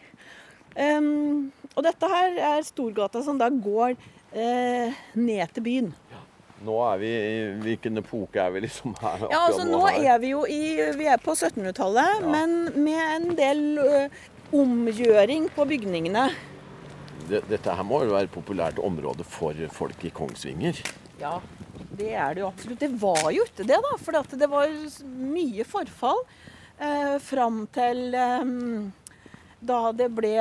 Em, 0.75 1.51
og 1.75 1.83
dette 1.85 2.07
her 2.11 2.37
er 2.55 2.65
Storgata 2.67 3.21
som 3.23 3.37
da 3.39 3.47
går 3.49 3.95
eh, 4.35 4.95
ned 5.15 5.53
til 5.55 5.63
byen. 5.65 5.91
Nå 6.65 6.75
er 6.87 6.97
vi 7.01 7.09
i 7.11 7.33
Hvilken 7.61 7.99
epoke 8.01 8.39
er 8.41 8.53
vi 8.55 8.61
liksom 8.63 8.95
her? 9.01 9.25
Ja, 9.29 9.41
altså 9.49 9.65
Nå 9.67 9.81
er 9.91 10.17
vi 10.23 10.31
jo 10.31 10.45
i, 10.49 10.61
vi 10.97 11.07
er 11.11 11.19
på 11.21 11.35
1700-tallet, 11.35 12.21
Ja. 12.23 12.29
men 12.31 12.55
med 12.83 13.01
en 13.15 13.35
del 13.37 13.61
ø, 13.83 14.05
omgjøring 14.55 15.49
på 15.55 15.65
bygningene. 15.69 16.29
Dette 17.29 17.73
her 17.75 17.83
må 17.87 18.03
jo 18.05 18.13
være 18.15 18.27
et 18.29 18.33
populært 18.33 18.79
område 18.79 19.25
for 19.27 19.57
folk 19.73 20.03
i 20.05 20.11
Kongsvinger. 20.15 20.79
Ja, 21.19 21.37
det 21.97 22.11
er 22.13 22.33
det 22.35 22.43
jo 22.43 22.49
absolutt. 22.51 22.79
Det 22.83 22.91
var 23.01 23.29
jo 23.33 23.45
ikke 23.47 23.65
det, 23.67 23.79
da. 23.85 23.93
For 24.01 24.35
det 24.37 24.49
var 24.51 24.73
mye 25.35 25.65
forfall 25.67 26.21
eh, 26.79 27.15
fram 27.23 27.63
til 27.75 28.13
eh, 28.15 28.43
da 29.67 29.79
det 29.95 30.07
ble 30.15 30.33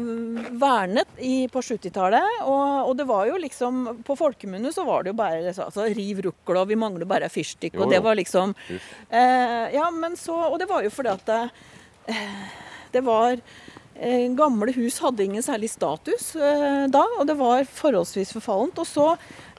mm, 0.00 0.56
vernet 0.60 1.20
i, 1.22 1.46
på 1.52 1.62
70-tallet. 1.64 2.42
Og, 2.44 2.90
og 2.90 2.92
det 2.98 3.06
var 3.08 3.26
jo 3.30 3.38
liksom 3.40 4.02
På 4.06 4.16
folkemunne 4.18 4.72
så 4.74 4.84
var 4.86 5.04
det 5.04 5.12
jo 5.14 5.18
bare 5.18 5.40
altså, 5.52 5.86
riv 5.96 6.22
rukkel, 6.28 6.60
og 6.60 6.68
vi 6.70 6.78
mangler 6.78 7.08
bare 7.08 7.30
fyrstikk. 7.32 7.78
Og 7.80 7.90
det 7.92 8.02
var 8.04 8.18
liksom 8.18 8.54
eh, 9.10 9.72
Ja, 9.74 9.88
men 9.94 10.16
så 10.20 10.36
Og 10.50 10.58
det 10.62 10.68
var 10.70 10.84
jo 10.84 10.92
fordi 10.92 11.12
at 11.14 11.26
det, 11.28 11.40
eh, 12.12 12.44
det 12.94 13.02
var 13.06 13.36
eh, 13.36 14.26
Gamle 14.36 14.74
hus 14.76 15.00
hadde 15.04 15.24
ingen 15.24 15.44
særlig 15.44 15.70
status 15.72 16.34
eh, 16.36 16.86
da, 16.92 17.04
og 17.18 17.26
det 17.28 17.38
var 17.40 17.64
forholdsvis 17.68 18.34
forfallent. 18.36 18.78
Og 18.82 18.88
så 18.88 19.08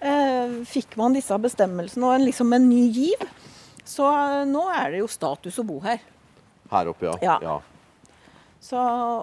eh, 0.01 0.61
fikk 0.69 0.97
man 0.99 1.17
disse 1.17 1.37
bestemmelsene 1.41 2.07
og 2.07 2.17
en, 2.19 2.27
liksom 2.29 2.53
en 2.55 2.69
ny 2.69 2.85
giv. 2.95 3.25
Så 3.87 4.05
eh, 4.11 4.43
nå 4.49 4.67
er 4.73 4.93
det 4.93 5.01
jo 5.03 5.09
status 5.11 5.59
å 5.61 5.65
bo 5.67 5.79
her. 5.85 6.03
Her 6.71 6.89
oppe, 6.91 7.13
ja. 7.23 7.39
Ja. 7.43 7.57
Så, 8.67 8.79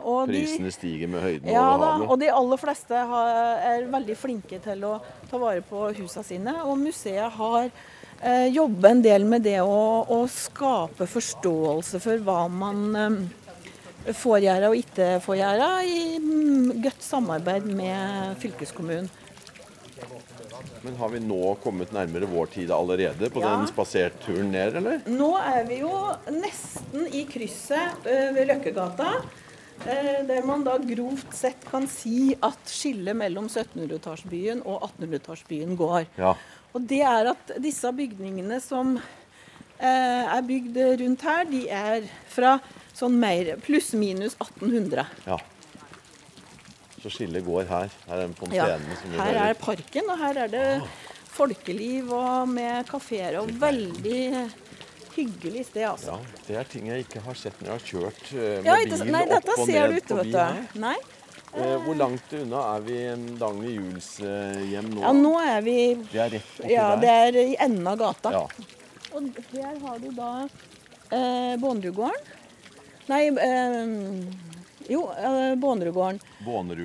og 0.09 0.31
de, 0.31 0.39
Prisene 0.41 0.71
stiger 0.73 1.11
med 1.13 1.21
høyden 1.21 1.51
ja, 1.53 1.65
over 1.75 1.85
havet. 1.85 2.07
og 2.09 2.21
de 2.23 2.31
aller 2.33 2.61
fleste 2.63 3.01
har, 3.11 3.59
er 3.75 3.91
veldig 3.93 4.17
flinke 4.17 4.61
til 4.65 4.87
å 4.89 4.95
ta 5.29 5.41
vare 5.41 5.61
på 5.69 5.91
husene 5.99 6.25
sine. 6.25 6.55
Og 6.65 6.79
museet 6.81 7.37
har 7.37 7.67
eh, 7.69 8.47
jobbet 8.55 8.89
en 8.91 9.03
del 9.05 9.27
med 9.29 9.45
det 9.45 9.59
å, 9.61 9.83
å 10.09 10.23
skape 10.33 11.09
forståelse 11.11 12.01
for 12.01 12.25
hva 12.25 12.39
man 12.49 12.81
eh, 13.03 14.15
får 14.17 14.47
gjøre 14.47 14.73
og 14.73 14.81
ikke 14.81 15.11
får 15.25 15.39
gjøre, 15.43 15.69
i 15.93 16.01
mm, 16.25 16.73
godt 16.87 17.05
samarbeid 17.05 17.69
med 17.69 18.41
fylkeskommunen. 18.41 19.13
Men 20.85 20.97
har 20.97 21.09
vi 21.15 21.19
nå 21.25 21.55
kommet 21.63 21.93
nærmere 21.93 22.27
vår 22.29 22.47
tid 22.53 22.71
allerede 22.71 23.31
på 23.33 23.41
Ja. 23.41 23.57
den 23.57 23.67
spaserturen 23.71 24.51
ned, 24.53 24.77
eller? 24.77 25.01
Nå 25.07 25.31
er 25.41 25.65
vi 25.69 25.79
jo 25.81 25.93
nesten 26.31 27.07
i 27.13 27.25
krysset 27.25 28.05
ved 28.05 28.47
Løkkegata. 28.49 29.15
eh, 29.87 30.23
Der 30.27 30.45
man 30.47 30.63
da 30.65 30.77
grovt 30.79 31.35
sett 31.35 31.65
kan 31.71 31.87
si 31.91 32.35
at 32.43 32.59
skillet 32.67 33.17
mellom 33.17 33.49
1700-tallsbyen 33.49 34.63
og 34.65 34.83
1800-tallsbyen 35.01 35.77
går. 35.77 36.07
Ja. 36.19 36.35
Og 36.75 36.87
det 36.89 37.01
er 37.03 37.31
at 37.33 37.51
disse 37.63 37.91
bygningene 37.93 38.61
som 38.63 38.97
eh, 39.81 40.37
er 40.37 40.43
bygd 40.43 40.77
rundt 41.01 41.23
her, 41.23 41.45
de 41.51 41.69
er 41.69 42.07
fra 42.29 42.61
sånn 42.95 43.19
mer 43.19 43.57
pluss-minus 43.65 44.37
1800. 44.39 45.07
ja. 45.27 45.39
Så 47.05 47.11
skillet 47.13 47.45
går 47.45 47.67
her. 47.69 47.91
Her 48.09 48.23
er 48.25 48.31
Ja. 48.55 48.67
Her 49.19 49.41
er 49.51 49.55
parken, 49.61 50.07
og 50.09 50.19
her 50.19 50.39
er 50.45 50.49
det 50.49 50.83
folkeliv 51.35 52.13
og 52.17 52.49
med 52.49 52.87
kafeer 52.89 53.41
og 53.43 53.51
veldig 53.61 54.47
hyggelig 55.15 55.67
sted, 55.67 55.85
altså. 55.85 56.15
Ja, 56.17 56.39
det 56.47 56.57
er 56.57 56.71
ting 56.71 56.89
jeg 56.89 57.05
ikke 57.05 57.21
har 57.27 57.37
sett 57.39 57.61
når 57.61 57.69
jeg 57.69 57.75
har 57.75 57.85
kjørt 57.91 58.23
eh, 58.33 58.39
med 58.39 58.65
Ja, 58.71 58.77
ikke, 58.83 58.99
bil 59.03 59.13
nei, 59.13 59.23
opp 59.37 59.51
og 59.53 59.69
ned 59.69 59.97
ikke, 59.99 60.09
forbi 60.15 60.33
her. 60.33 61.05
Eh, 61.55 61.75
hvor 61.85 61.95
langt 62.01 62.33
unna 62.35 62.63
er 62.73 62.87
vi 62.89 62.97
Dagny 63.39 63.75
Juels 63.77 64.09
eh, 64.25 64.65
hjem 64.73 64.89
nå? 64.95 65.05
Ja, 65.05 65.13
nå 65.15 65.35
er 65.45 65.61
vi 65.63 65.77
Det 66.09 66.23
er 66.25 66.33
rett 66.35 66.57
oppi 66.57 66.73
Ja, 66.73 66.89
det 67.05 67.13
er 67.29 67.39
i 67.45 67.55
enden 67.69 67.87
av 67.93 68.01
gata. 68.01 68.33
Ja. 68.35 68.43
Og 69.15 69.29
her 69.53 69.77
har 69.85 70.01
du 70.03 70.09
da 70.17 70.33
eh, 71.13 71.55
Bondegården. 71.63 72.33
Nei, 73.13 73.23
eh, 73.29 74.54
jo, 74.89 75.11
eh, 75.19 75.55
Bånerudgården, 75.55 76.21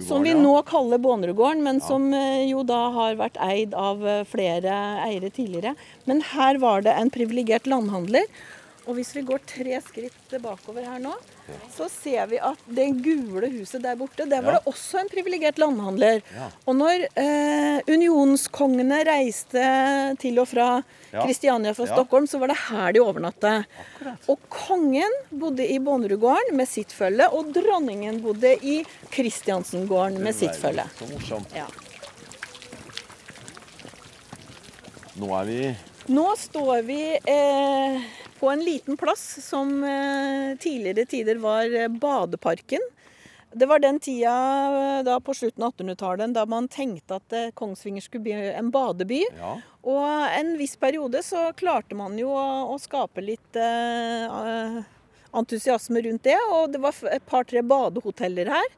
Som 0.08 0.24
vi 0.24 0.34
nå 0.34 0.62
kaller 0.62 0.98
Bånerudgården, 0.98 1.64
men 1.64 1.82
som 1.82 2.14
eh, 2.14 2.46
jo 2.50 2.64
da 2.64 2.90
har 2.96 3.18
vært 3.20 3.40
eid 3.44 3.74
av 3.74 4.08
eh, 4.08 4.24
flere 4.30 4.78
eiere 5.06 5.30
tidligere. 5.30 5.76
Men 6.06 6.22
her 6.22 6.58
var 6.58 6.82
det 6.86 6.96
en 6.96 7.12
privilegert 7.12 7.68
landhandler. 7.68 8.26
Og 8.90 8.96
hvis 8.98 9.12
vi 9.14 9.22
går 9.22 9.44
tre 9.46 9.78
skritt 9.86 10.32
bakover 10.42 10.82
her 10.88 10.98
nå, 11.04 11.12
så 11.76 11.86
ser 11.94 12.26
vi 12.32 12.40
at 12.42 12.58
det 12.74 12.88
gule 13.06 13.46
huset 13.54 13.84
der 13.84 13.96
borte, 14.00 14.26
der 14.26 14.42
var 14.42 14.56
Ja. 14.56 14.60
det 14.60 14.72
også 14.74 15.00
en 15.04 15.10
privilegert 15.12 15.60
landhandler. 15.62 16.24
Ja. 16.34 16.48
Og 16.66 16.76
når 16.80 17.04
eh, 17.14 17.82
unionskongene 17.86 19.04
reiste 19.06 19.66
til 20.22 20.40
og 20.42 20.48
fra 20.50 20.70
Ja. 21.14 21.24
Kristiania 21.26 21.74
fra 21.78 21.86
Ja. 21.86 21.94
Stockholm, 21.96 22.26
så 22.28 22.40
var 22.42 22.48
det 22.48 22.58
her 22.70 22.92
de 22.94 23.00
overnatta. 23.02 23.54
Og 24.28 24.40
kongen 24.50 25.14
bodde 25.32 25.66
i 25.70 25.78
Bonnerudgården 25.80 26.56
med 26.58 26.68
sitt 26.68 26.92
følge, 26.92 27.30
og 27.34 27.54
dronningen 27.54 28.22
bodde 28.22 28.56
i 28.62 28.84
Kristiansengården 29.12 30.20
med 30.24 30.34
sitt 30.36 30.56
følge. 30.58 30.86
Så 30.98 31.06
morsomt. 31.14 31.54
Ja. 31.56 31.66
Nå 35.20 35.30
er 35.42 35.46
vi 35.50 35.62
Nå 36.10 36.26
står 36.40 36.82
vi 36.88 37.02
eh, 37.28 37.98
på 38.40 38.50
en 38.50 38.64
liten 38.64 38.98
plass 38.98 39.46
som 39.46 39.84
eh, 39.84 40.58
tidligere 40.58 41.06
tider 41.06 41.36
var 41.36 41.76
eh, 41.76 41.88
Badeparken. 41.88 42.80
Det 43.52 43.66
var 43.66 43.80
den 43.80 44.00
tida 44.00 44.34
eh, 45.00 45.04
da 45.04 45.20
på 45.20 45.34
slutten 45.34 45.64
av 45.64 45.74
1800-tallet 45.74 46.36
da 46.38 46.46
man 46.46 46.70
tenkte 46.72 47.20
at 47.20 47.36
Kongsvinger 47.60 48.06
skulle 48.06 48.28
bli 48.30 48.38
en 48.54 48.72
badeby. 48.72 49.24
Ja. 49.40 49.58
Og 49.90 50.06
en 50.40 50.54
viss 50.60 50.78
periode 50.80 51.24
så 51.26 51.50
klarte 51.58 51.98
man 51.98 52.18
jo 52.20 52.32
å, 52.36 52.78
skape 52.80 53.24
litt 53.26 53.60
eh, 53.60 54.80
entusiasme 55.36 56.04
rundt 56.08 56.24
det. 56.30 56.38
Og 56.54 56.72
det 56.74 56.84
var 56.84 56.96
et 57.12 57.26
par-tre 57.28 57.64
badehoteller 57.66 58.52
her. 58.56 58.72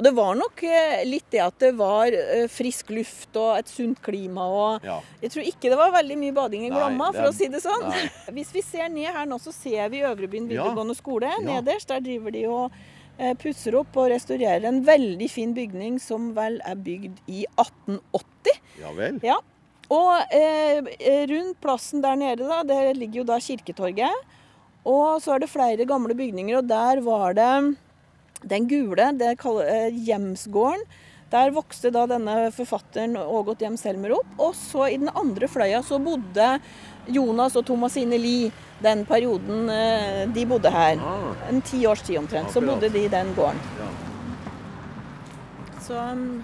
Og 0.00 0.04
det 0.06 0.14
var 0.16 0.32
nok 0.38 0.62
eh, 0.64 1.02
litt 1.04 1.26
det 1.34 1.42
at 1.44 1.58
det 1.60 1.74
var 1.76 2.08
eh, 2.16 2.46
frisk 2.48 2.88
luft 2.96 3.36
og 3.36 3.58
et 3.58 3.68
sunt 3.68 3.98
klima. 4.00 4.46
og 4.48 4.86
Ja. 4.86 4.94
Jeg 5.20 5.34
tror 5.34 5.44
ikke 5.50 5.68
det 5.68 5.76
var 5.76 5.92
veldig 5.92 6.16
mye 6.22 6.32
bading 6.38 6.62
i 6.64 6.70
Glomma, 6.72 7.10
for 7.12 7.28
å 7.28 7.34
si 7.36 7.50
det 7.52 7.60
sånn. 7.60 7.84
nei. 7.84 8.06
Hvis 8.38 8.54
vi 8.56 8.62
ser 8.64 8.88
ned 8.88 9.12
her 9.12 9.28
nå, 9.28 9.36
så 9.44 9.52
ser 9.52 9.90
vi 9.92 10.00
Øvrebyen 10.08 10.48
Ja. 10.48 10.64
videregående 10.64 10.96
skole. 10.96 11.28
Ja. 11.28 11.42
Nederst 11.44 11.92
der 11.92 12.00
driver 12.00 12.32
de 12.32 12.46
og 12.48 12.72
eh, 13.20 13.34
pusser 13.36 13.76
opp 13.76 13.92
og 14.00 14.08
restaurerer 14.14 14.64
en 14.70 14.80
veldig 14.88 15.28
fin 15.28 15.52
bygning 15.52 16.00
som 16.00 16.32
vel 16.34 16.56
er 16.64 16.80
bygd 16.80 17.20
i 17.28 17.44
1880. 17.60 18.56
ja 18.80 18.94
vel. 18.96 19.20
Ja. 19.22 19.36
Og 19.92 20.32
eh, 20.32 20.80
rundt 21.28 21.60
plassen 21.60 22.00
der 22.00 22.16
nede, 22.16 22.48
da, 22.48 22.62
der 22.64 22.94
ligger 22.96 23.20
jo 23.20 23.28
da 23.34 23.36
Kirketorget. 23.42 24.16
Og 24.88 25.20
så 25.20 25.34
er 25.36 25.42
det 25.44 25.50
flere 25.52 25.84
gamle 25.84 26.14
bygninger, 26.16 26.56
og 26.62 26.68
der 26.72 27.02
var 27.04 27.34
det 27.36 27.52
den 28.42 28.66
gule, 28.70 29.12
det 29.18 29.36
kaller 29.40 29.68
eh, 29.68 29.94
Hjemsgården. 30.06 30.82
Der 31.30 31.52
vokste 31.54 31.92
da 31.94 32.06
denne 32.10 32.48
forfatteren 32.50 33.14
Ågot 33.16 33.60
Hjem 33.62 33.76
Selmer 33.78 34.16
opp. 34.16 34.30
Og 34.42 34.54
så 34.58 34.88
i 34.90 34.96
den 34.98 35.12
andre 35.14 35.46
fløya 35.46 35.78
så 35.86 36.00
bodde 36.02 36.56
Jonas 37.06 37.54
og 37.56 37.66
Thomasine 37.68 38.18
Lie 38.18 38.50
den 38.82 39.04
perioden 39.06 39.68
eh, 39.70 40.24
de 40.34 40.46
bodde 40.50 40.72
her. 40.74 40.98
Ah, 40.98 41.36
En 41.52 41.60
ti 41.62 41.84
års 41.86 42.02
tid 42.02 42.18
omtrent. 42.18 42.50
Så 42.50 42.60
bodde 42.64 42.90
de 42.90 43.04
i 43.04 43.12
den 43.12 43.30
gården. 43.36 43.60
Så, 45.80 45.94
um, 45.94 46.42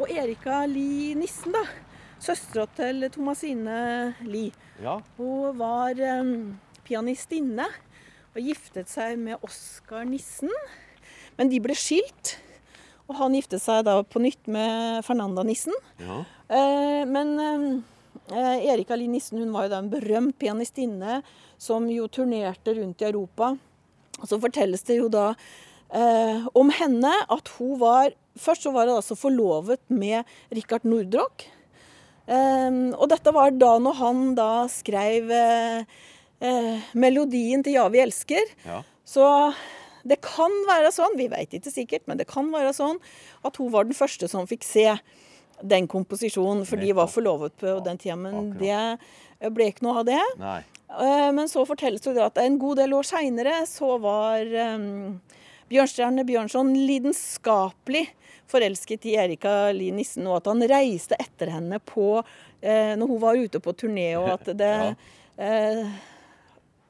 og 0.00 0.08
Erika 0.10 0.62
Lie 0.68 1.14
Nissen, 1.16 1.52
da. 1.54 1.62
Søstera 2.20 2.64
til 2.76 3.04
Thomasine 3.12 4.14
Lie. 4.24 4.52
ja. 4.82 4.96
Hun 5.18 5.58
var 5.60 5.92
um, 6.20 6.56
pianistinne 6.88 7.66
og 8.32 8.40
giftet 8.44 8.88
seg 8.88 9.18
med 9.20 9.44
Oskar 9.44 10.04
Nissen. 10.08 10.50
Men 11.36 11.50
de 11.52 11.60
ble 11.62 11.76
skilt, 11.76 12.36
og 13.06 13.18
han 13.20 13.36
giftet 13.36 13.62
seg 13.62 13.84
da 13.86 14.00
på 14.02 14.22
nytt 14.22 14.48
med 14.50 15.04
Fernanda 15.06 15.44
Nissen. 15.46 15.76
ja. 16.02 16.24
Eh, 16.46 17.02
men 17.10 17.32
eh, 18.30 18.70
Erika 18.70 18.94
Lie 18.94 19.10
Nissen 19.10 19.40
hun 19.42 19.50
var 19.50 19.64
jo 19.66 19.72
da 19.72 19.80
en 19.82 19.90
berømt 19.90 20.36
pianistinne 20.38 21.20
som 21.58 21.88
jo 21.90 22.06
turnerte 22.06 22.74
rundt 22.76 23.02
i 23.02 23.08
Europa. 23.08 23.56
Og 24.20 24.28
så 24.30 24.38
fortelles 24.38 24.86
det 24.86 25.00
jo 25.00 25.08
da 25.10 25.32
eh, 25.90 26.46
om 26.54 26.70
henne 26.70 27.12
at 27.26 27.50
hun 27.58 27.80
var 27.82 28.14
Først 28.36 28.66
så 28.66 28.70
var 28.70 28.84
hun 28.84 28.98
altså 28.98 29.14
forlovet 29.16 29.80
med 29.88 30.28
Richard 30.52 30.84
Nordrock. 30.84 31.46
Eh, 32.28 32.74
og 32.92 33.06
dette 33.08 33.32
var 33.32 33.54
da 33.56 33.78
når 33.80 33.94
han 33.96 34.18
da 34.36 34.50
skrev 34.68 35.30
eh, 35.32 35.86
eh, 36.44 36.84
melodien 36.92 37.64
til 37.64 37.78
'Ja, 37.78 37.88
vi 37.88 38.02
elsker'. 38.04 38.52
ja. 38.66 38.82
Så 39.06 39.24
det 40.08 40.20
kan 40.24 40.52
være 40.68 40.92
sånn, 40.94 41.16
vi 41.18 41.28
vet 41.32 41.56
ikke 41.58 41.72
sikkert, 41.72 42.06
men 42.06 42.20
det 42.20 42.28
kan 42.30 42.48
være 42.52 42.72
sånn 42.76 43.00
at 43.46 43.58
hun 43.60 43.72
var 43.74 43.88
den 43.88 43.96
første 43.96 44.28
som 44.30 44.48
fikk 44.48 44.64
se 44.66 44.88
den 45.64 45.86
komposisjonen, 45.88 46.66
for 46.68 46.80
de 46.80 46.92
var 46.96 47.08
forlovet 47.08 47.54
på 47.60 47.78
den 47.84 47.98
tida. 48.00 48.16
Men 48.20 48.50
det 48.60 49.52
ble 49.56 49.70
ikke 49.72 49.86
noe 49.86 50.02
av 50.02 50.08
det. 50.08 50.22
Nei. 50.40 50.60
Eh, 50.86 51.30
Men 51.34 51.48
så 51.50 51.64
fortelles 51.66 52.04
det 52.04 52.22
at 52.22 52.38
en 52.38 52.58
god 52.62 52.78
del 52.82 52.94
år 52.94 53.08
seinere 53.08 53.62
så 53.66 53.96
var 54.02 54.46
um, 54.76 55.16
Bjørnstjerne 55.72 56.22
Bjørnson 56.28 56.70
lidenskapelig 56.76 58.06
forelsket 58.46 59.08
i 59.10 59.16
Erika 59.18 59.72
Li 59.74 59.90
Nissen, 59.90 60.26
og 60.30 60.38
at 60.38 60.50
han 60.52 60.62
reiste 60.70 61.18
etter 61.18 61.50
henne 61.56 61.80
på 61.82 62.20
eh, 62.62 62.94
når 62.94 63.10
hun 63.10 63.22
var 63.24 63.40
ute 63.40 63.58
på 63.62 63.74
turné, 63.74 64.12
og 64.20 64.28
at 64.36 64.52
det 64.54 64.74
eh, 65.42 65.80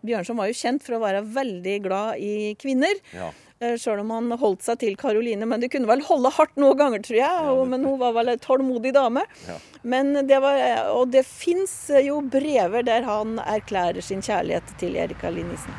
Bjørnson 0.04 0.36
var 0.36 0.46
jo 0.50 0.56
kjent 0.58 0.82
for 0.84 0.98
å 0.98 1.02
være 1.02 1.22
veldig 1.24 1.76
glad 1.86 2.18
i 2.22 2.54
kvinner. 2.60 2.94
Ja. 3.16 3.30
Eh, 3.58 3.78
Sjøl 3.80 4.02
om 4.02 4.10
han 4.12 4.28
holdt 4.38 4.62
seg 4.66 4.78
til 4.82 4.96
Karoline. 5.00 5.46
Men 5.48 5.60
det 5.64 5.70
kunne 5.72 5.88
vel 5.88 6.02
holde 6.04 6.28
hardt 6.36 6.54
noen 6.60 6.76
ganger, 6.76 7.00
tror 7.06 7.16
jeg. 7.22 7.48
Og, 7.56 7.64
men 7.72 7.82
hun 7.88 7.96
var 7.98 8.12
vel 8.12 8.28
en 8.34 8.38
tålmodig 8.44 8.92
dame. 8.94 9.24
Ja. 9.48 9.56
Men 9.82 10.12
det 10.28 10.38
var, 10.44 10.60
og 10.92 11.08
det 11.14 11.24
fins 11.26 11.88
jo 12.04 12.20
brever 12.20 12.84
der 12.86 13.02
han 13.08 13.38
erklærer 13.40 14.04
sin 14.04 14.20
kjærlighet 14.22 14.76
til 14.78 14.96
Erika 15.00 15.30
Linnisen. 15.32 15.72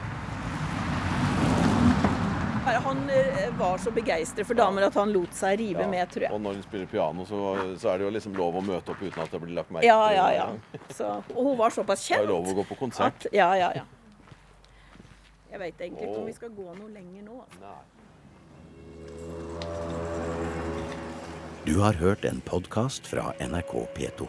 Han 2.87 3.09
eh, 3.09 3.47
var 3.59 3.77
så 3.79 3.91
begeistret 3.95 4.45
for 4.47 4.55
damer 4.57 4.85
at 4.89 4.95
han 4.99 5.11
lot 5.15 5.31
seg 5.35 5.57
rive 5.61 5.81
Ja. 5.85 5.87
med, 5.91 6.09
tror 6.11 6.25
jeg. 6.27 6.31
Og 6.35 6.41
når 6.43 6.57
hun 6.59 6.63
spiller 6.65 6.89
piano, 6.91 7.23
så, 7.25 7.39
så 7.79 7.89
er 7.93 7.99
det 8.01 8.05
jo 8.07 8.11
liksom 8.15 8.35
lov 8.37 8.57
å 8.59 8.63
møte 8.63 8.91
opp 8.93 9.01
uten 9.01 9.23
at 9.23 9.31
det 9.33 9.39
blir 9.43 9.55
lagt 9.55 9.71
merke 9.71 9.87
Ja, 9.87 9.97
til. 10.07 10.17
ja, 10.17 10.27
ja. 10.35 10.81
Så, 10.93 11.09
og 11.35 11.39
hun 11.47 11.57
var 11.59 11.71
såpass 11.75 12.03
Det 12.07 12.15
er 12.17 12.19
kjent. 12.21 12.29
lov 12.31 12.47
å 12.51 12.55
gå 12.59 12.65
på 12.69 12.77
konsert. 12.79 13.25
At, 13.27 13.33
ja, 13.35 13.47
ja, 13.59 13.71
ja. 13.79 13.85
Jeg 15.51 15.59
veit 15.59 15.81
egentlig 15.81 16.09
ikke 16.09 16.19
om 16.19 16.27
vi 16.27 16.33
skal 16.35 16.49
gå 16.55 16.73
noe 16.75 16.89
lenger 16.91 17.23
nå. 17.27 17.45
Altså. 17.45 17.71
Du 21.67 21.79
har 21.83 21.93
hørt 21.99 22.25
en 22.25 22.41
podkast 22.47 23.07
fra 23.07 23.33
NRK 23.43 23.73
P2. 23.95 24.27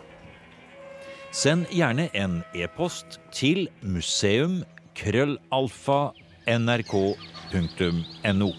Send 1.31 1.66
gjerne 1.70 2.09
en 2.16 2.42
e-post 2.57 3.20
til 3.37 3.68
museum 3.83 4.64
krøllalfa 4.98 6.11
nrk.no. 6.48 8.50